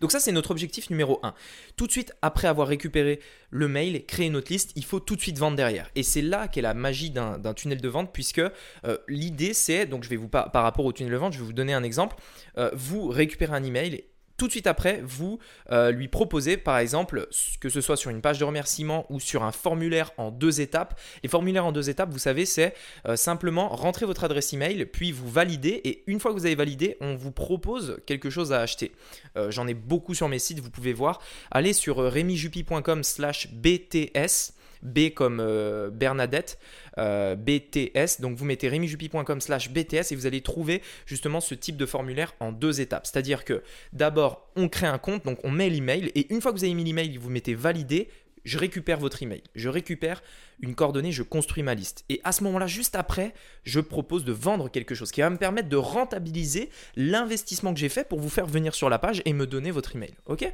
Donc 0.00 0.12
ça, 0.12 0.20
c'est 0.20 0.32
notre 0.32 0.50
objectif 0.50 0.90
numéro 0.90 1.20
1. 1.22 1.34
Tout 1.76 1.86
de 1.86 1.92
suite, 1.92 2.14
après 2.22 2.48
avoir 2.48 2.68
récupéré 2.68 3.20
le 3.50 3.68
mail, 3.68 4.04
créer 4.06 4.30
notre 4.30 4.52
liste, 4.52 4.72
il 4.76 4.84
faut 4.84 5.00
tout 5.00 5.16
de 5.16 5.20
suite 5.20 5.38
vendre 5.38 5.56
derrière. 5.56 5.90
Et 5.94 6.02
c'est 6.02 6.22
là 6.22 6.48
qu'est 6.48 6.62
la 6.62 6.74
magie 6.74 7.10
d'un 7.10 7.54
tunnel 7.54 7.80
de 7.80 7.88
vente, 7.88 8.12
puisque 8.12 8.38
euh, 8.38 8.98
l'idée, 9.08 9.54
c'est, 9.54 9.86
donc 9.86 10.04
je 10.04 10.08
vais 10.08 10.16
vous, 10.16 10.28
par, 10.28 10.50
rapport 10.52 10.84
au 10.84 10.92
tunnel 10.92 11.12
de 11.12 11.18
vente, 11.18 11.32
je 11.32 11.38
vais 11.38 11.44
vous 11.44 11.52
donner 11.52 11.74
un 11.74 11.82
exemple. 11.82 12.16
Euh, 12.58 12.70
vous 12.74 13.08
récupérez 13.08 13.54
un 13.54 13.64
email 13.64 14.04
tout 14.42 14.48
de 14.48 14.52
suite 14.52 14.66
après, 14.66 15.00
vous 15.04 15.38
euh, 15.70 15.92
lui 15.92 16.08
proposez, 16.08 16.56
par 16.56 16.78
exemple, 16.78 17.28
que 17.60 17.68
ce 17.68 17.80
soit 17.80 17.96
sur 17.96 18.10
une 18.10 18.20
page 18.20 18.40
de 18.40 18.44
remerciement 18.44 19.06
ou 19.08 19.20
sur 19.20 19.44
un 19.44 19.52
formulaire 19.52 20.10
en 20.16 20.32
deux 20.32 20.60
étapes. 20.60 20.98
Les 21.22 21.28
formulaires 21.28 21.64
en 21.64 21.70
deux 21.70 21.90
étapes, 21.90 22.10
vous 22.10 22.18
savez, 22.18 22.44
c'est 22.44 22.74
euh, 23.06 23.14
simplement 23.14 23.68
rentrer 23.68 24.04
votre 24.04 24.24
adresse 24.24 24.52
email, 24.52 24.84
puis 24.86 25.12
vous 25.12 25.30
validez. 25.30 25.80
Et 25.84 26.02
une 26.08 26.18
fois 26.18 26.32
que 26.32 26.38
vous 26.38 26.46
avez 26.46 26.56
validé, 26.56 26.96
on 27.00 27.14
vous 27.14 27.30
propose 27.30 27.98
quelque 28.04 28.30
chose 28.30 28.52
à 28.52 28.58
acheter. 28.58 28.90
Euh, 29.36 29.52
j'en 29.52 29.68
ai 29.68 29.74
beaucoup 29.74 30.12
sur 30.12 30.28
mes 30.28 30.40
sites, 30.40 30.58
vous 30.58 30.70
pouvez 30.70 30.92
voir. 30.92 31.20
Allez 31.52 31.72
sur 31.72 31.98
remyjupi.com/slash 31.98 33.46
BTS. 33.52 34.54
B 34.82 35.10
comme 35.14 35.40
euh, 35.40 35.90
Bernadette, 35.90 36.58
euh, 36.98 37.36
BTS. 37.36 38.20
Donc 38.20 38.36
vous 38.36 38.44
mettez 38.44 38.68
remyjupi.com 38.68 39.40
slash 39.40 39.70
BTS 39.70 40.12
et 40.12 40.16
vous 40.16 40.26
allez 40.26 40.40
trouver 40.40 40.82
justement 41.06 41.40
ce 41.40 41.54
type 41.54 41.76
de 41.76 41.86
formulaire 41.86 42.34
en 42.40 42.52
deux 42.52 42.80
étapes. 42.80 43.06
C'est-à-dire 43.06 43.44
que 43.44 43.62
d'abord 43.92 44.50
on 44.56 44.68
crée 44.68 44.86
un 44.86 44.98
compte, 44.98 45.24
donc 45.24 45.38
on 45.44 45.50
met 45.50 45.70
l'email 45.70 46.10
et 46.14 46.32
une 46.32 46.40
fois 46.40 46.52
que 46.52 46.58
vous 46.58 46.64
avez 46.64 46.74
mis 46.74 46.84
l'email, 46.84 47.16
vous 47.16 47.30
mettez 47.30 47.54
valider. 47.54 48.08
Je 48.44 48.58
récupère 48.58 48.98
votre 48.98 49.22
email, 49.22 49.40
je 49.54 49.68
récupère 49.68 50.20
une 50.62 50.74
coordonnée, 50.74 51.12
je 51.12 51.22
construis 51.22 51.62
ma 51.62 51.74
liste. 51.74 52.04
Et 52.08 52.20
à 52.24 52.32
ce 52.32 52.42
moment-là, 52.42 52.66
juste 52.66 52.96
après, 52.96 53.34
je 53.62 53.78
propose 53.78 54.24
de 54.24 54.32
vendre 54.32 54.68
quelque 54.68 54.96
chose 54.96 55.12
qui 55.12 55.20
va 55.20 55.30
me 55.30 55.36
permettre 55.36 55.68
de 55.68 55.76
rentabiliser 55.76 56.68
l'investissement 56.96 57.72
que 57.72 57.78
j'ai 57.78 57.88
fait 57.88 58.08
pour 58.08 58.18
vous 58.18 58.28
faire 58.28 58.46
venir 58.46 58.74
sur 58.74 58.90
la 58.90 58.98
page 58.98 59.22
et 59.26 59.32
me 59.32 59.46
donner 59.46 59.70
votre 59.70 59.94
email. 59.94 60.14
Ok? 60.26 60.52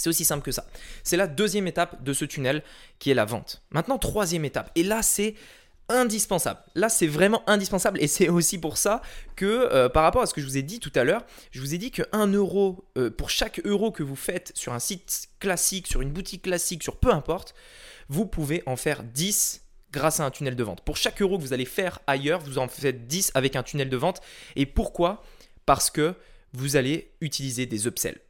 C'est 0.00 0.08
aussi 0.08 0.24
simple 0.24 0.42
que 0.42 0.52
ça. 0.52 0.64
C'est 1.04 1.16
la 1.16 1.26
deuxième 1.26 1.66
étape 1.66 2.02
de 2.02 2.12
ce 2.12 2.24
tunnel 2.24 2.62
qui 2.98 3.10
est 3.10 3.14
la 3.14 3.24
vente. 3.24 3.62
Maintenant, 3.70 3.98
troisième 3.98 4.44
étape. 4.44 4.70
Et 4.74 4.82
là, 4.82 5.02
c'est 5.02 5.34
indispensable. 5.90 6.60
Là, 6.74 6.88
c'est 6.88 7.06
vraiment 7.06 7.42
indispensable 7.48 8.00
et 8.00 8.06
c'est 8.06 8.28
aussi 8.28 8.58
pour 8.58 8.78
ça 8.78 9.02
que 9.36 9.44
euh, 9.44 9.88
par 9.88 10.04
rapport 10.04 10.22
à 10.22 10.26
ce 10.26 10.32
que 10.32 10.40
je 10.40 10.46
vous 10.46 10.56
ai 10.56 10.62
dit 10.62 10.80
tout 10.80 10.92
à 10.94 11.04
l'heure, 11.04 11.24
je 11.50 11.60
vous 11.60 11.74
ai 11.74 11.78
dit 11.78 11.90
que 11.90 12.02
1 12.12 12.28
euro 12.28 12.84
euh, 12.96 13.10
pour 13.10 13.28
chaque 13.28 13.60
euro 13.64 13.90
que 13.90 14.02
vous 14.02 14.16
faites 14.16 14.52
sur 14.54 14.72
un 14.72 14.78
site 14.78 15.28
classique, 15.40 15.86
sur 15.88 16.00
une 16.00 16.10
boutique 16.10 16.42
classique, 16.42 16.82
sur 16.82 16.96
peu 16.96 17.12
importe, 17.12 17.54
vous 18.08 18.24
pouvez 18.24 18.62
en 18.66 18.76
faire 18.76 19.02
10 19.02 19.62
grâce 19.92 20.20
à 20.20 20.24
un 20.24 20.30
tunnel 20.30 20.54
de 20.54 20.62
vente. 20.62 20.82
Pour 20.82 20.96
chaque 20.96 21.20
euro 21.20 21.36
que 21.36 21.42
vous 21.42 21.52
allez 21.52 21.64
faire 21.64 21.98
ailleurs, 22.06 22.40
vous 22.40 22.58
en 22.58 22.68
faites 22.68 23.08
10 23.08 23.32
avec 23.34 23.56
un 23.56 23.62
tunnel 23.62 23.88
de 23.88 23.96
vente. 23.96 24.20
Et 24.54 24.66
pourquoi? 24.66 25.24
Parce 25.66 25.90
que 25.90 26.14
vous 26.52 26.76
allez 26.76 27.10
utiliser 27.20 27.66
des 27.66 27.86
upsells. 27.86 28.20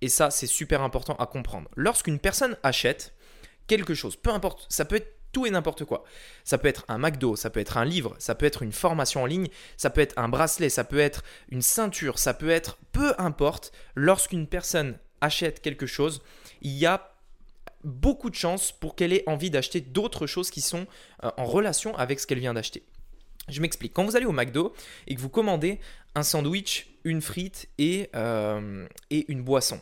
Et 0.00 0.08
ça, 0.08 0.30
c'est 0.30 0.46
super 0.46 0.82
important 0.82 1.14
à 1.16 1.26
comprendre. 1.26 1.68
Lorsqu'une 1.76 2.18
personne 2.18 2.56
achète 2.62 3.14
quelque 3.66 3.94
chose, 3.94 4.16
peu 4.16 4.30
importe, 4.30 4.66
ça 4.68 4.84
peut 4.84 4.96
être 4.96 5.14
tout 5.32 5.46
et 5.46 5.50
n'importe 5.50 5.84
quoi. 5.84 6.04
Ça 6.44 6.56
peut 6.58 6.68
être 6.68 6.84
un 6.88 6.96
McDo, 6.96 7.36
ça 7.36 7.50
peut 7.50 7.60
être 7.60 7.76
un 7.76 7.84
livre, 7.84 8.14
ça 8.18 8.34
peut 8.34 8.46
être 8.46 8.62
une 8.62 8.72
formation 8.72 9.22
en 9.22 9.26
ligne, 9.26 9.48
ça 9.76 9.90
peut 9.90 10.00
être 10.00 10.14
un 10.16 10.28
bracelet, 10.28 10.70
ça 10.70 10.84
peut 10.84 10.98
être 10.98 11.24
une 11.50 11.60
ceinture, 11.60 12.18
ça 12.18 12.32
peut 12.32 12.50
être 12.50 12.78
peu 12.92 13.14
importe. 13.18 13.72
Lorsqu'une 13.94 14.46
personne 14.46 14.96
achète 15.20 15.60
quelque 15.60 15.86
chose, 15.86 16.22
il 16.62 16.72
y 16.72 16.86
a 16.86 17.14
beaucoup 17.82 18.30
de 18.30 18.34
chances 18.34 18.72
pour 18.72 18.94
qu'elle 18.94 19.12
ait 19.12 19.28
envie 19.28 19.50
d'acheter 19.50 19.80
d'autres 19.80 20.26
choses 20.26 20.50
qui 20.50 20.62
sont 20.62 20.86
euh, 21.22 21.30
en 21.36 21.44
relation 21.44 21.94
avec 21.96 22.20
ce 22.20 22.26
qu'elle 22.26 22.38
vient 22.38 22.54
d'acheter. 22.54 22.82
Je 23.48 23.60
m'explique. 23.60 23.92
Quand 23.92 24.04
vous 24.04 24.16
allez 24.16 24.24
au 24.24 24.32
McDo 24.32 24.72
et 25.06 25.14
que 25.14 25.20
vous 25.20 25.28
commandez 25.28 25.78
un 26.14 26.22
sandwich, 26.22 26.93
une 27.04 27.20
frite 27.20 27.68
et, 27.78 28.10
euh, 28.14 28.86
et 29.10 29.30
une 29.30 29.42
boisson, 29.42 29.80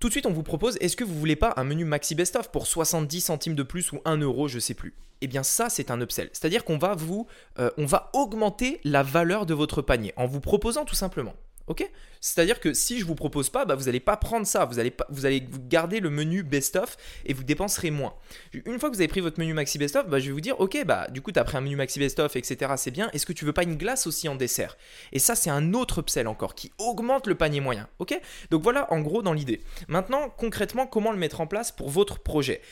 tout 0.00 0.08
de 0.08 0.12
suite, 0.12 0.24
on 0.24 0.32
vous 0.32 0.42
propose 0.42 0.78
est-ce 0.80 0.96
que 0.96 1.04
vous 1.04 1.14
voulez 1.14 1.36
pas 1.36 1.52
un 1.58 1.64
menu 1.64 1.84
Maxi 1.84 2.14
Best 2.14 2.34
Of 2.34 2.50
pour 2.50 2.66
70 2.66 3.20
centimes 3.20 3.54
de 3.54 3.62
plus 3.62 3.92
ou 3.92 4.00
1 4.06 4.16
euro, 4.16 4.48
je 4.48 4.58
sais 4.58 4.72
plus 4.72 4.94
Eh 5.20 5.26
bien, 5.26 5.42
ça, 5.42 5.68
c'est 5.68 5.90
un 5.90 6.00
upsell. 6.00 6.30
C'est-à-dire 6.32 6.64
qu'on 6.64 6.78
va 6.78 6.94
vous, 6.94 7.26
euh, 7.58 7.70
on 7.76 7.84
va 7.84 8.08
augmenter 8.14 8.80
la 8.82 9.02
valeur 9.02 9.44
de 9.44 9.52
votre 9.52 9.82
panier 9.82 10.14
en 10.16 10.26
vous 10.26 10.40
proposant 10.40 10.86
tout 10.86 10.94
simplement. 10.94 11.34
Ok 11.66 11.88
C'est-à-dire 12.20 12.58
que 12.58 12.74
si 12.74 12.98
je 12.98 13.04
vous 13.04 13.14
propose 13.14 13.48
pas, 13.48 13.64
bah, 13.64 13.74
vous 13.74 13.84
n'allez 13.84 14.00
pas 14.00 14.16
prendre 14.16 14.46
ça. 14.46 14.64
Vous 14.64 14.78
allez, 14.78 14.92
vous 15.08 15.26
allez 15.26 15.46
garder 15.68 16.00
le 16.00 16.10
menu 16.10 16.42
best-of 16.42 16.96
et 17.24 17.32
vous 17.32 17.44
dépenserez 17.44 17.90
moins. 17.90 18.14
Une 18.52 18.78
fois 18.78 18.90
que 18.90 18.94
vous 18.94 19.00
avez 19.00 19.08
pris 19.08 19.20
votre 19.20 19.38
menu 19.38 19.54
maxi 19.54 19.78
best-of, 19.78 20.08
bah, 20.08 20.18
je 20.18 20.26
vais 20.26 20.32
vous 20.32 20.40
dire 20.40 20.58
ok, 20.60 20.84
bah, 20.84 21.06
du 21.10 21.20
coup, 21.22 21.32
tu 21.32 21.38
as 21.38 21.44
pris 21.44 21.56
un 21.56 21.60
menu 21.60 21.76
maxi 21.76 21.98
best-of, 21.98 22.34
etc. 22.36 22.72
C'est 22.76 22.90
bien. 22.90 23.10
Est-ce 23.12 23.26
que 23.26 23.32
tu 23.32 23.44
veux 23.44 23.52
pas 23.52 23.62
une 23.62 23.76
glace 23.76 24.06
aussi 24.06 24.28
en 24.28 24.34
dessert? 24.34 24.76
Et 25.12 25.18
ça, 25.18 25.34
c'est 25.34 25.50
un 25.50 25.74
autre 25.74 26.00
upsell 26.00 26.26
encore 26.26 26.54
qui 26.54 26.72
augmente 26.78 27.26
le 27.26 27.34
panier 27.34 27.60
moyen. 27.60 27.88
Ok 27.98 28.18
Donc 28.50 28.62
voilà 28.62 28.92
en 28.92 29.00
gros 29.00 29.22
dans 29.22 29.32
l'idée. 29.32 29.60
Maintenant, 29.88 30.28
concrètement, 30.28 30.86
comment 30.86 31.12
le 31.12 31.18
mettre 31.18 31.40
en 31.40 31.46
place 31.46 31.72
pour 31.72 31.90
votre 31.90 32.18
projet? 32.18 32.62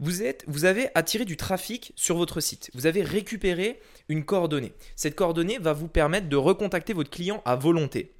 Vous, 0.00 0.22
êtes, 0.22 0.44
vous 0.46 0.64
avez 0.64 0.88
attiré 0.94 1.24
du 1.24 1.36
trafic 1.36 1.92
sur 1.96 2.16
votre 2.16 2.40
site. 2.40 2.70
Vous 2.74 2.86
avez 2.86 3.02
récupéré 3.02 3.80
une 4.08 4.24
coordonnée. 4.24 4.72
Cette 4.94 5.16
coordonnée 5.16 5.58
va 5.58 5.72
vous 5.72 5.88
permettre 5.88 6.28
de 6.28 6.36
recontacter 6.36 6.92
votre 6.92 7.10
client 7.10 7.42
à 7.44 7.56
volonté. 7.56 8.14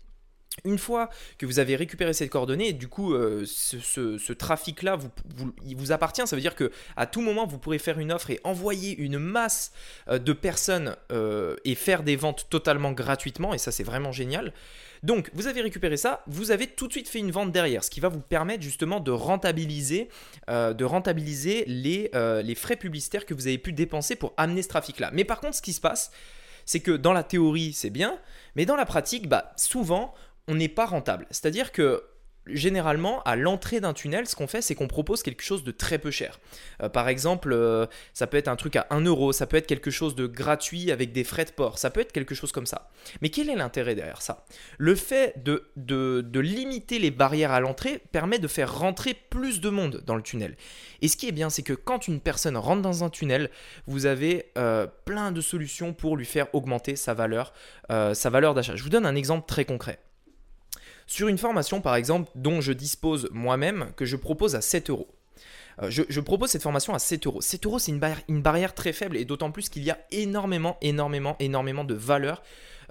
Une 0.65 0.79
fois 0.79 1.09
que 1.39 1.47
vous 1.47 1.59
avez 1.59 1.77
récupéré 1.77 2.13
cette 2.13 2.31
coordonnée, 2.31 2.73
du 2.73 2.89
coup, 2.89 3.15
euh, 3.15 3.45
ce, 3.47 4.33
trafic-là 4.33 4.97
vous, 4.97 5.93
appartient. 5.93 6.27
Ça 6.27 6.35
veut 6.35 6.43
dire 6.43 6.57
que 6.57 6.73
à 6.97 7.07
tout 7.07 7.21
moment, 7.21 7.47
vous 7.47 7.59
pourrez 7.59 7.79
faire 7.79 7.99
une 7.99 8.13
offre 8.13 8.31
et 8.31 8.41
envoyer 8.45 8.97
une 8.97 9.19
masse 9.19 9.73
euh, 10.09 10.19
de 10.19 10.33
personnes 10.33 10.97
euh, 11.13 11.57
et 11.65 11.75
faire 11.75 12.03
des 12.03 12.17
ventes 12.17 12.47
totalement 12.51 12.93
gratuitement. 12.93 13.55
Et 13.55 13.59
ça, 13.59 13.71
c'est 13.71 13.85
vraiment 13.85 14.13
génial. 14.13 14.53
Donc, 15.05 15.31
vous 15.33 15.47
avez 15.47 15.61
récupéré 15.61 15.97
ça, 15.97 16.25
vous 16.27 16.51
avez 16.51 16.67
tout 16.67 16.89
de 16.89 16.93
suite 16.93 17.09
fait 17.09 17.21
une 17.21 17.31
vente 17.31 17.53
derrière, 17.53 17.85
ce 17.85 17.91
qui 17.91 18.01
va 18.01 18.09
vous 18.09 18.21
permettre 18.21 18.65
justement 18.65 18.99
de 18.99 19.13
rentabiliser, 19.13 20.09
de 20.49 20.85
rentabiliser 20.85 21.63
les, 21.69 22.11
les 22.43 22.55
frais 22.57 22.75
publicitaires 22.75 23.25
que 23.25 23.33
vous 23.33 23.47
avez 23.47 23.59
pu 23.59 23.73
dépenser 23.73 24.17
pour 24.17 24.35
amener 24.37 24.61
ce 24.61 24.67
trafic-là. 24.67 25.11
Mais 25.13 25.23
par 25.23 25.39
contre, 25.39 25.55
ce 25.55 25.63
qui 25.63 25.73
se 25.73 25.81
passe, 25.81 26.11
c'est 26.69 26.81
que 26.81 26.91
dans 26.91 27.15
la 27.15 27.23
théorie, 27.23 27.73
c'est 27.73 27.89
bien, 27.89 28.19
mais 28.55 28.67
dans 28.67 28.77
la 28.77 28.85
pratique, 28.85 29.27
bah, 29.27 29.53
souvent, 29.57 30.13
on 30.49 30.57
n'est 30.57 30.69
pas 30.69 30.87
rentable. 30.87 31.27
C'est-à-dire 31.31 31.71
que 31.71 32.03
généralement, 32.53 33.23
à 33.23 33.37
l'entrée 33.37 33.81
d'un 33.81 33.93
tunnel, 33.93 34.27
ce 34.27 34.37
qu'on 34.37 34.47
fait, 34.47 34.63
c'est 34.63 34.75
qu'on 34.75 34.89
propose 34.89 35.23
quelque 35.23 35.43
chose 35.43 35.65
de 35.65 35.71
très 35.71 35.99
peu 35.99 36.11
cher. 36.11 36.39
Euh, 36.83 36.89
par 36.89 37.09
exemple, 37.09 37.53
euh, 37.53 37.87
ça 38.15 38.27
peut 38.27 38.37
être 38.37 38.49
un 38.49 38.57
truc 38.57 38.77
à 38.77 38.87
1 38.91 39.03
euro, 39.03 39.33
ça 39.33 39.47
peut 39.47 39.57
être 39.57 39.67
quelque 39.67 39.91
chose 39.91 40.15
de 40.15 40.27
gratuit 40.27 40.91
avec 40.91 41.13
des 41.13 41.25
frais 41.25 41.45
de 41.45 41.51
port, 41.51 41.79
ça 41.79 41.91
peut 41.91 42.01
être 42.01 42.13
quelque 42.13 42.35
chose 42.35 42.53
comme 42.53 42.67
ça. 42.67 42.91
Mais 43.21 43.29
quel 43.29 43.51
est 43.51 43.57
l'intérêt 43.57 43.95
derrière 43.95 44.23
ça? 44.23 44.45
Le 44.79 44.95
fait 44.95 45.35
de, 45.43 45.71
limiter 46.39 46.99
les 46.99 47.11
barrières 47.11 47.53
à 47.53 47.61
l'entrée 47.61 48.01
permet 48.13 48.39
de 48.39 48.49
faire 48.49 48.79
rentrer 48.79 49.15
plus 49.15 49.61
de 49.61 49.69
monde 49.69 50.03
dans 50.07 50.17
le 50.17 50.23
tunnel. 50.23 50.57
Et 51.03 51.09
ce 51.09 51.17
qui 51.17 51.29
est 51.29 51.33
bien, 51.33 51.51
c'est 51.51 51.63
que 51.63 51.73
quand 51.73 52.09
une 52.09 52.21
personne 52.21 52.57
rentre 52.57 52.83
dans 52.83 53.05
un 53.05 53.11
tunnel, 53.11 53.51
vous 53.87 54.07
avez 54.07 54.51
euh, 54.57 54.87
plein 55.05 55.33
de 55.33 55.41
solutions 55.41 55.93
pour 55.93 56.17
lui 56.17 56.25
faire 56.25 56.47
augmenter 56.55 56.97
sa 56.97 57.15
valeur, 57.15 57.53
sa 57.89 58.31
valeur 58.31 58.55
d'achat. 58.55 58.77
Je 58.77 58.83
vous 58.83 58.89
donne 58.89 59.07
un 59.07 59.15
exemple 59.15 59.47
très 59.47 59.65
concret. 59.65 59.99
Sur 61.09 61.29
une 61.29 61.39
formation, 61.39 61.81
par 61.81 61.97
exemple, 61.97 62.31
dont 62.35 62.61
je 62.61 62.73
dispose 62.73 63.31
moi-même, 63.33 63.93
que 63.97 64.05
je 64.05 64.15
propose 64.15 64.55
à 64.55 64.61
7 64.61 64.91
euros. 64.91 65.09
Euh, 65.83 65.91
je, 65.91 66.21
propose 66.21 66.51
cette 66.51 66.63
formation 66.63 66.95
à 66.95 66.99
7 66.99 67.27
euros. 67.27 67.41
7 67.41 67.65
euros, 67.65 67.79
c'est 67.79 67.91
une, 67.93 68.43
barrière, 68.43 68.75
très 68.75 68.93
faible 68.93 69.17
et 69.17 69.25
d'autant 69.25 69.51
plus 69.51 69.71
qu'il 69.71 69.85
y 69.85 69.91
a 69.91 69.99
énormément, 70.11 70.77
énormément, 70.83 71.35
énormément 71.41 71.85
de 71.85 71.95
valeur 71.95 72.43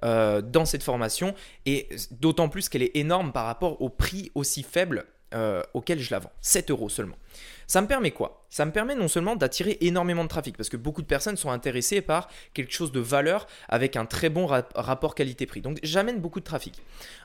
euh, 0.04 0.42
dans 0.42 0.66
cette 0.66 0.82
formation 0.82 1.36
et 1.68 1.90
d'autant 2.10 2.50
plus 2.50 2.70
qu'elle 2.70 2.82
est 2.82 2.96
énorme 2.96 3.32
par 3.32 3.46
rapport 3.46 3.82
au 3.84 3.90
prix 3.90 4.32
aussi 4.34 4.64
faible 4.64 5.06
euh, 5.36 5.62
auquel 5.76 6.00
je 6.00 6.10
la 6.10 6.18
vends. 6.18 6.32
7 6.42 6.72
euros 6.72 6.90
seulement. 6.90 7.18
Ça 7.68 7.82
me 7.82 7.88
permet 7.88 8.12
quoi? 8.12 8.47
Ça 8.50 8.66
me 8.66 8.72
permet 8.72 8.96
non 8.96 9.08
seulement 9.08 9.36
d'attirer 9.36 9.78
énormément 9.82 10.24
de 10.24 10.30
trafic, 10.30 10.56
parce 10.56 10.70
que 10.70 10.78
beaucoup 10.78 11.02
de 11.02 11.08
personnes 11.08 11.38
sont 11.38 11.52
intéressées 11.52 12.02
par 12.02 12.30
quelque 12.54 12.72
chose 12.72 12.92
de 12.92 13.00
valeur 13.00 13.48
avec 13.68 13.96
un 13.96 14.06
très 14.06 14.30
bon 14.30 14.48
rapport 14.48 15.16
qualité-prix. 15.16 15.62
Donc 15.62 15.80
j'amène 15.84 16.20
beaucoup 16.20 16.40
de 16.40 16.46
trafic. 16.46 16.82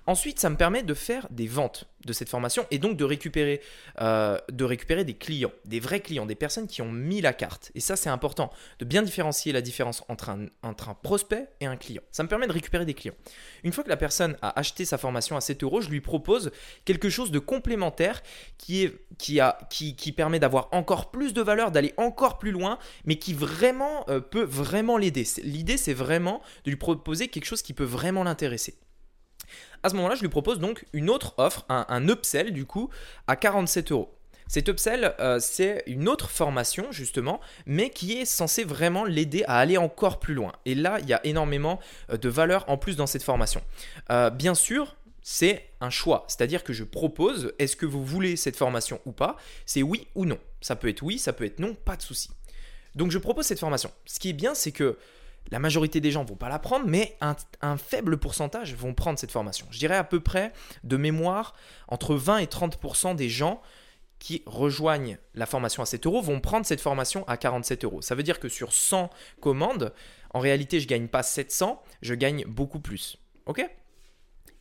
Ensuite, 0.07 0.41
ça 0.41 0.51
me 0.51 0.57
permet 0.57 0.83
de 0.83 0.95
faire 0.95 1.29
des 1.31 1.47
ventes 1.47 1.87
de 2.05 2.13
cette 2.13 2.29
formation 2.29 2.67
et 2.73 2.79
donc 2.79 2.97
de 2.97 3.05
récupérer, 3.05 3.61
euh, 4.01 4.37
de 4.51 4.65
récupérer 4.65 5.05
des 5.05 5.15
clients, 5.15 5.53
des 5.65 5.79
vrais 5.79 6.01
clients, 6.01 6.27
des 6.27 6.35
personnes 6.35 6.67
qui 6.67 6.83
ont 6.83 6.91
mis 6.91 7.21
la 7.21 7.33
carte. 7.33 7.71
Et 7.77 7.81
ça, 7.81 7.95
c'est 7.95 8.11
important, 8.11 8.51
de 8.81 8.85
bien 8.85 9.03
différencier 9.03 9.53
la 9.53 9.61
différence 9.61 10.03
entre 10.09 10.31
un, 10.31 10.47
entre 10.63 10.89
un 10.89 10.95
prospect 10.95 11.49
et 11.61 11.67
un 11.67 11.77
client. 11.77 12.03
Ça 12.11 12.25
me 12.25 12.29
permet 12.29 12.49
de 12.49 12.53
récupérer 12.53 12.85
des 12.85 12.95
clients. 12.95 13.15
Une 13.63 13.73
fois 13.73 13.85
que 13.85 13.89
la 13.89 13.97
personne 13.97 14.37
a 14.43 14.59
acheté 14.59 14.85
sa 14.85 14.99
formation 14.99 15.37
à 15.37 15.41
7 15.41 15.63
euros, 15.63 15.81
je 15.81 15.91
lui 15.91 16.01
propose 16.01 16.51
quelque 16.85 17.09
chose 17.09 17.31
de 17.31 17.39
complémentaire 17.39 18.23
qui, 18.59 18.85
est, 18.85 18.95
qui, 19.19 19.39
a, 19.39 19.59
qui, 19.71 19.95
qui 19.95 20.11
permet 20.11 20.41
d'avoir 20.41 20.69
encore 20.73 21.12
plus 21.13 21.33
de 21.33 21.43
valeur, 21.43 21.71
d'aller 21.71 21.95
encore 21.97 22.39
plus 22.39 22.51
loin, 22.51 22.79
mais 23.05 23.17
qui 23.17 23.35
vraiment 23.35 24.05
euh, 24.09 24.21
peut 24.21 24.43
vraiment 24.43 24.97
l'aider. 24.97 25.25
L'idée, 25.43 25.77
c'est 25.77 25.95
vraiment 25.95 26.43
de 26.65 26.71
lui 26.71 26.77
proposer 26.77 27.29
quelque 27.29 27.45
chose 27.45 27.63
qui 27.63 27.75
peut 27.75 27.85
vraiment 27.85 28.25
l'intéresser. 28.25 28.75
À 29.83 29.89
ce 29.89 29.95
moment-là, 29.97 30.15
je 30.15 30.23
lui 30.23 30.29
propose 30.29 30.59
donc 30.59 30.85
une 30.93 31.11
autre 31.11 31.35
offre, 31.39 31.65
un, 31.69 32.09
upsell 32.09 32.53
du 32.53 32.67
coup, 32.67 32.89
à 33.27 33.37
47 33.37 33.93
euros. 33.93 34.15
Cet 34.49 34.69
upsell, 34.69 35.15
euh, 35.21 35.39
c'est 35.41 35.83
une 35.87 36.09
autre 36.09 36.31
formation 36.31 36.91
justement, 36.91 37.41
mais 37.67 37.91
qui 37.91 38.19
est 38.19 38.25
censé 38.25 38.65
vraiment 38.65 39.05
l'aider 39.05 39.45
à 39.47 39.59
aller 39.59 39.79
encore 39.79 40.21
plus 40.21 40.35
loin. 40.35 40.53
Et 40.67 40.75
là, 40.75 40.99
il 41.01 41.09
y 41.09 41.13
a 41.13 41.21
énormément 41.25 41.81
euh, 42.11 42.17
de 42.17 42.29
valeur 42.29 42.65
en 42.69 42.77
plus 42.77 42.97
dans 42.97 43.07
cette 43.07 43.23
formation. 43.23 43.63
bien 44.35 44.55
sûr, 44.55 44.97
c'est 45.23 45.71
un 45.81 45.91
choix. 45.91 46.25
C'est-à-dire 46.29 46.65
que 46.65 46.73
je 46.73 46.85
propose, 46.85 47.53
est-ce 47.59 47.77
que 47.77 47.87
vous 47.87 48.05
voulez 48.05 48.37
cette 48.37 48.57
formation 48.57 49.01
ou 49.07 49.13
pas? 49.13 49.37
C'est 49.67 49.83
oui 49.83 50.09
ou 50.15 50.25
non. 50.25 50.39
Ça 50.61 50.77
peut 50.77 50.89
être 50.89 51.03
oui, 51.03 51.19
ça 51.19 51.33
peut 51.33 51.45
être 51.45 51.59
non, 51.59 51.75
pas 51.75 51.97
de 51.97 52.03
souci. 52.03 52.31
Donc 52.95 53.11
je 53.11 53.19
propose 53.19 53.47
cette 53.47 53.61
formation. 53.61 53.91
Ce 54.05 54.19
qui 54.19 54.31
est 54.31 54.35
bien, 54.35 54.55
c'est 54.55 54.73
que 54.73 54.99
la 55.51 55.59
majorité 55.59 56.01
des 56.01 56.11
gens 56.11 56.25
vont 56.25 56.37
pas 56.37 56.49
la 56.49 56.59
prendre, 56.59 56.87
mais 56.87 57.17
un, 57.21 57.77
faible 57.77 58.19
pourcentage 58.19 58.75
vont 58.75 58.95
prendre 58.95 59.19
cette 59.19 59.33
formation. 59.33 59.67
Je 59.71 59.79
dirais 59.79 59.97
à 59.97 60.05
peu 60.05 60.21
près 60.21 60.53
de 60.85 60.97
mémoire, 60.97 61.55
entre 61.89 62.15
20 62.15 62.39
et 62.39 62.47
30% 62.47 63.17
des 63.17 63.29
gens 63.29 63.61
qui 64.19 64.43
rejoignent 64.47 65.19
la 65.35 65.47
formation 65.47 65.83
à 65.83 65.87
7 65.87 66.07
euros 66.07 66.23
vont 66.23 66.39
prendre 66.39 66.65
cette 66.65 66.81
formation 66.81 67.27
à 67.27 67.37
47 67.37 67.85
euros. 67.85 68.03
Ça 68.03 68.15
veut 68.15 68.23
dire 68.23 68.39
que 68.39 68.49
sur 68.49 68.73
100 68.73 69.11
commandes, 69.41 69.93
en 70.31 70.39
réalité, 70.39 70.79
je 70.79 70.87
gagne 70.87 71.09
pas 71.09 71.25
700, 71.25 71.83
je 72.03 72.15
gagne 72.15 72.45
beaucoup 72.45 72.79
plus. 72.79 73.19
Ok? 73.47 73.69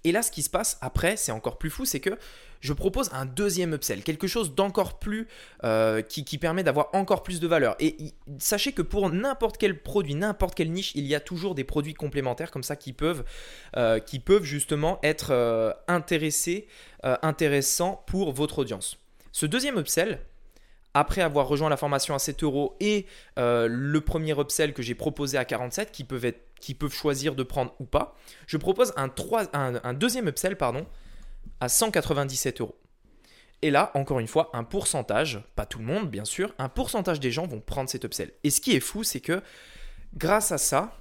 Et 0.03 0.11
là, 0.11 0.23
ce 0.23 0.31
qui 0.31 0.41
se 0.41 0.49
passe 0.49 0.77
après, 0.81 1.17
c'est 1.17 1.31
encore 1.31 1.57
plus 1.57 1.69
fou, 1.69 1.85
c'est 1.85 1.99
que 1.99 2.17
je 2.61 2.73
propose 2.73 3.09
un 3.11 3.25
deuxième 3.25 3.73
upsell, 3.73 4.03
quelque 4.03 4.27
chose 4.27 4.55
d'encore 4.55 4.99
plus 4.99 5.27
euh, 5.63 6.01
qui, 6.01 6.37
permet 6.37 6.63
d'avoir 6.63 6.89
encore 6.93 7.23
plus 7.23 7.39
de 7.39 7.47
valeur. 7.47 7.75
Et 7.79 8.13
sachez 8.37 8.71
que 8.71 8.81
pour 8.81 9.09
n'importe 9.09 9.57
quel 9.57 9.81
produit, 9.81 10.15
n'importe 10.15 10.55
quelle 10.55 10.71
niche, 10.71 10.93
il 10.95 11.05
y 11.05 11.15
a 11.15 11.19
toujours 11.19 11.55
des 11.55 11.63
produits 11.63 11.95
complémentaires 11.95 12.51
comme 12.51 12.63
ça 12.63 12.75
qui 12.75 12.93
peuvent, 12.93 13.23
euh, 13.77 13.99
justement 14.43 14.99
être 15.03 15.31
euh, 15.31 15.73
intéressés, 15.87 16.67
intéressants 17.03 18.03
pour 18.05 18.31
votre 18.31 18.59
audience. 18.59 18.97
Ce 19.31 19.45
deuxième 19.45 19.77
upsell, 19.77 20.19
après 20.93 21.21
avoir 21.21 21.47
rejoint 21.47 21.69
la 21.69 21.77
formation 21.77 22.13
à 22.13 22.19
7 22.19 22.43
euros 22.43 22.75
et 22.79 23.05
le 23.37 23.99
premier 23.99 24.37
upsell 24.39 24.73
que 24.73 24.81
j'ai 24.81 24.95
proposé 24.95 25.37
à 25.37 25.45
47, 25.45 25.91
qui 25.91 26.03
peuvent 26.03 26.33
qui 26.61 26.75
peuvent 26.75 26.93
choisir 26.93 27.35
de 27.35 27.43
prendre 27.43 27.73
ou 27.79 27.85
pas. 27.85 28.15
Je 28.47 28.55
propose 28.55 28.93
un, 28.95 29.11
un, 29.53 29.93
deuxième 29.93 30.27
upsell 30.27 30.55
pardon, 30.55 30.85
à 31.59 31.67
197 31.67 32.61
euros. 32.61 32.77
Et 33.63 33.69
là, 33.69 33.91
encore 33.93 34.19
une 34.19 34.27
fois, 34.27 34.49
un 34.53 34.63
pourcentage, 34.63 35.43
pas 35.55 35.65
tout 35.65 35.79
le 35.79 35.85
monde 35.85 36.09
bien 36.09 36.25
sûr, 36.25 36.53
un 36.57 36.69
pourcentage 36.69 37.19
des 37.19 37.31
gens 37.31 37.45
vont 37.45 37.59
prendre 37.59 37.89
cet 37.89 38.05
upsell. 38.05 38.31
Et 38.43 38.49
ce 38.49 38.61
qui 38.61 38.75
est 38.75 38.79
fou, 38.79 39.03
c'est 39.03 39.19
que 39.19 39.41
grâce 40.15 40.51
à 40.51 40.57
ça, 40.57 40.93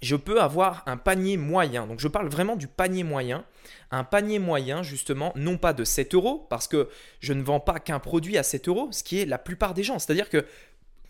je 0.00 0.16
peux 0.16 0.40
avoir 0.40 0.82
un 0.86 0.96
panier 0.96 1.36
moyen. 1.36 1.86
Donc 1.86 2.00
je 2.00 2.08
parle 2.08 2.28
vraiment 2.28 2.56
du 2.56 2.66
panier 2.66 3.04
moyen. 3.04 3.44
Un 3.90 4.04
panier 4.04 4.38
moyen, 4.38 4.82
justement, 4.82 5.32
non 5.36 5.58
pas 5.58 5.72
de 5.72 5.84
7 5.84 6.14
euros, 6.14 6.46
parce 6.48 6.68
que 6.68 6.88
je 7.20 7.32
ne 7.32 7.42
vends 7.42 7.60
pas 7.60 7.80
qu'un 7.80 7.98
produit 7.98 8.38
à 8.38 8.42
7 8.42 8.68
euros, 8.68 8.88
ce 8.92 9.02
qui 9.02 9.20
est 9.20 9.26
la 9.26 9.38
plupart 9.38 9.74
des 9.74 9.82
gens. 9.82 9.98
C'est-à-dire 9.98 10.30
que 10.30 10.46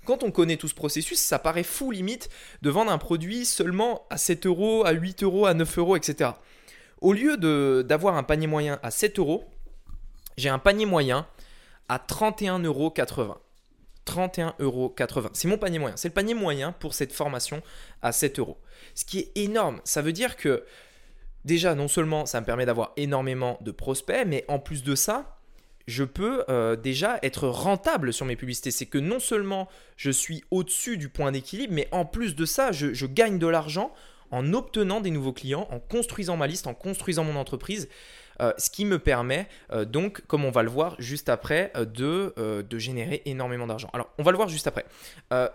quand 0.04 0.24
on 0.24 0.30
connaît 0.30 0.56
tout 0.56 0.68
ce 0.68 0.74
processus, 0.74 1.20
ça 1.20 1.38
paraît 1.38 1.62
fou 1.62 1.90
limite 1.90 2.30
de 2.62 2.70
vendre 2.70 2.90
un 2.90 2.98
produit 2.98 3.44
seulement 3.44 4.06
à 4.10 4.16
7 4.16 4.46
euros, 4.46 4.84
à 4.84 4.92
8 4.92 5.22
euros, 5.22 5.46
à 5.46 5.54
9 5.54 5.78
euros, 5.78 5.96
etc. 5.96 6.30
Au 7.00 7.12
lieu 7.12 7.36
d'avoir 7.82 8.16
un 8.16 8.22
panier 8.22 8.46
moyen 8.46 8.78
à 8.82 8.90
7 8.90 9.18
euros, 9.18 9.44
j'ai 10.36 10.48
un 10.48 10.58
panier 10.58 10.86
moyen 10.86 11.26
à 11.88 11.98
31,80 11.98 12.64
euros. 12.66 12.92
31,80 14.06 14.54
euros. 14.60 14.94
C'est 15.32 15.48
mon 15.48 15.58
panier 15.58 15.78
moyen. 15.78 15.96
C'est 15.96 16.08
le 16.08 16.14
panier 16.14 16.34
moyen 16.34 16.72
pour 16.72 16.94
cette 16.94 17.12
formation 17.12 17.62
à 18.02 18.12
7 18.12 18.38
euros. 18.38 18.58
Ce 18.94 19.04
qui 19.04 19.18
est 19.18 19.32
énorme. 19.36 19.80
Ça 19.84 20.02
veut 20.02 20.12
dire 20.12 20.36
que 20.36 20.64
déjà, 21.44 21.74
non 21.74 21.88
seulement 21.88 22.26
ça 22.26 22.40
me 22.40 22.46
permet 22.46 22.66
d'avoir 22.66 22.92
énormément 22.96 23.58
de 23.60 23.70
prospects, 23.70 24.24
mais 24.26 24.44
en 24.48 24.58
plus 24.58 24.82
de 24.82 24.94
ça, 24.94 25.36
je 25.86 26.04
peux 26.04 26.44
euh, 26.48 26.76
déjà 26.76 27.18
être 27.22 27.48
rentable 27.48 28.12
sur 28.12 28.26
mes 28.26 28.36
publicités. 28.36 28.70
C'est 28.70 28.86
que 28.86 28.98
non 28.98 29.18
seulement 29.18 29.68
je 29.96 30.10
suis 30.10 30.44
au-dessus 30.50 30.96
du 30.96 31.08
point 31.08 31.32
d'équilibre, 31.32 31.72
mais 31.74 31.88
en 31.90 32.04
plus 32.04 32.34
de 32.34 32.44
ça, 32.44 32.72
je 32.72 33.06
gagne 33.06 33.38
de 33.38 33.46
l'argent 33.46 33.92
en 34.30 34.52
obtenant 34.52 35.00
des 35.00 35.10
nouveaux 35.10 35.32
clients, 35.32 35.66
en 35.70 35.80
construisant 35.80 36.36
ma 36.36 36.46
liste, 36.46 36.66
en 36.66 36.74
construisant 36.74 37.24
mon 37.24 37.36
entreprise. 37.36 37.88
Euh, 38.40 38.52
ce 38.58 38.70
qui 38.70 38.84
me 38.84 38.98
permet 38.98 39.46
euh, 39.72 39.84
donc, 39.84 40.22
comme 40.26 40.44
on 40.44 40.50
va 40.50 40.62
le 40.62 40.70
voir 40.70 40.96
juste 40.98 41.28
après, 41.28 41.72
euh, 41.76 41.84
de, 41.84 42.34
de 42.68 42.78
générer 42.78 43.22
énormément 43.26 43.66
d'argent. 43.66 43.90
Alors, 43.92 44.10
on 44.18 44.22
va 44.22 44.30
le 44.30 44.36
voir 44.36 44.48
juste 44.48 44.66
après. 44.66 44.84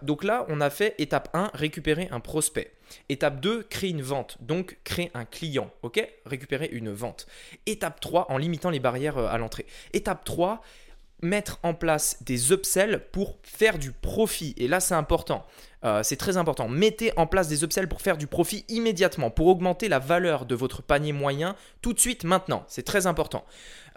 donc 0.02 0.24
là, 0.24 0.46
on 0.50 0.62
a 0.62 0.70
fait 0.70 0.96
étape 0.98 1.30
1, 1.34 1.52
récupérer 1.54 2.08
un 2.12 2.20
prospect. 2.20 2.72
Étape 3.10 3.40
2, 3.40 3.64
créer 3.64 3.90
une 3.90 4.02
vente, 4.02 4.38
donc 4.42 4.78
créer 4.84 5.10
un 5.14 5.26
client, 5.26 5.72
ok? 5.82 6.08
Récupérer 6.26 6.70
une 6.72 6.92
vente. 6.92 7.26
Étape 7.66 8.00
3, 8.00 8.32
en 8.32 8.38
limitant 8.38 8.70
les 8.70 8.80
barrières 8.80 9.18
à 9.18 9.38
l'entrée. 9.38 9.66
Étape 9.94 10.24
3, 10.24 10.62
mettre 11.22 11.60
en 11.64 11.74
place 11.74 12.18
des 12.24 12.52
upsells 12.52 13.02
pour 13.12 13.38
faire 13.44 13.78
du 13.78 13.92
profit. 13.92 14.54
Et 14.58 14.68
là, 14.68 14.80
c'est 14.80 14.94
important. 14.94 15.46
Euh, 15.84 16.02
c'est 16.04 16.16
très 16.16 16.38
important. 16.38 16.68
Mettez 16.68 17.12
en 17.18 17.28
place 17.28 17.48
des 17.48 17.64
upsells 17.64 17.88
pour 17.88 18.02
faire 18.02 18.18
du 18.18 18.28
profit 18.28 18.66
immédiatement, 18.70 19.30
pour 19.30 19.48
augmenter 19.48 19.88
la 19.88 20.00
valeur 20.00 20.46
de 20.46 20.56
votre 20.56 20.82
panier 20.82 21.14
moyen 21.14 21.56
tout 21.82 21.94
de 21.94 22.00
suite, 22.00 22.24
maintenant. 22.24 22.64
C'est 22.68 22.84
très 22.84 23.08
important. 23.08 23.46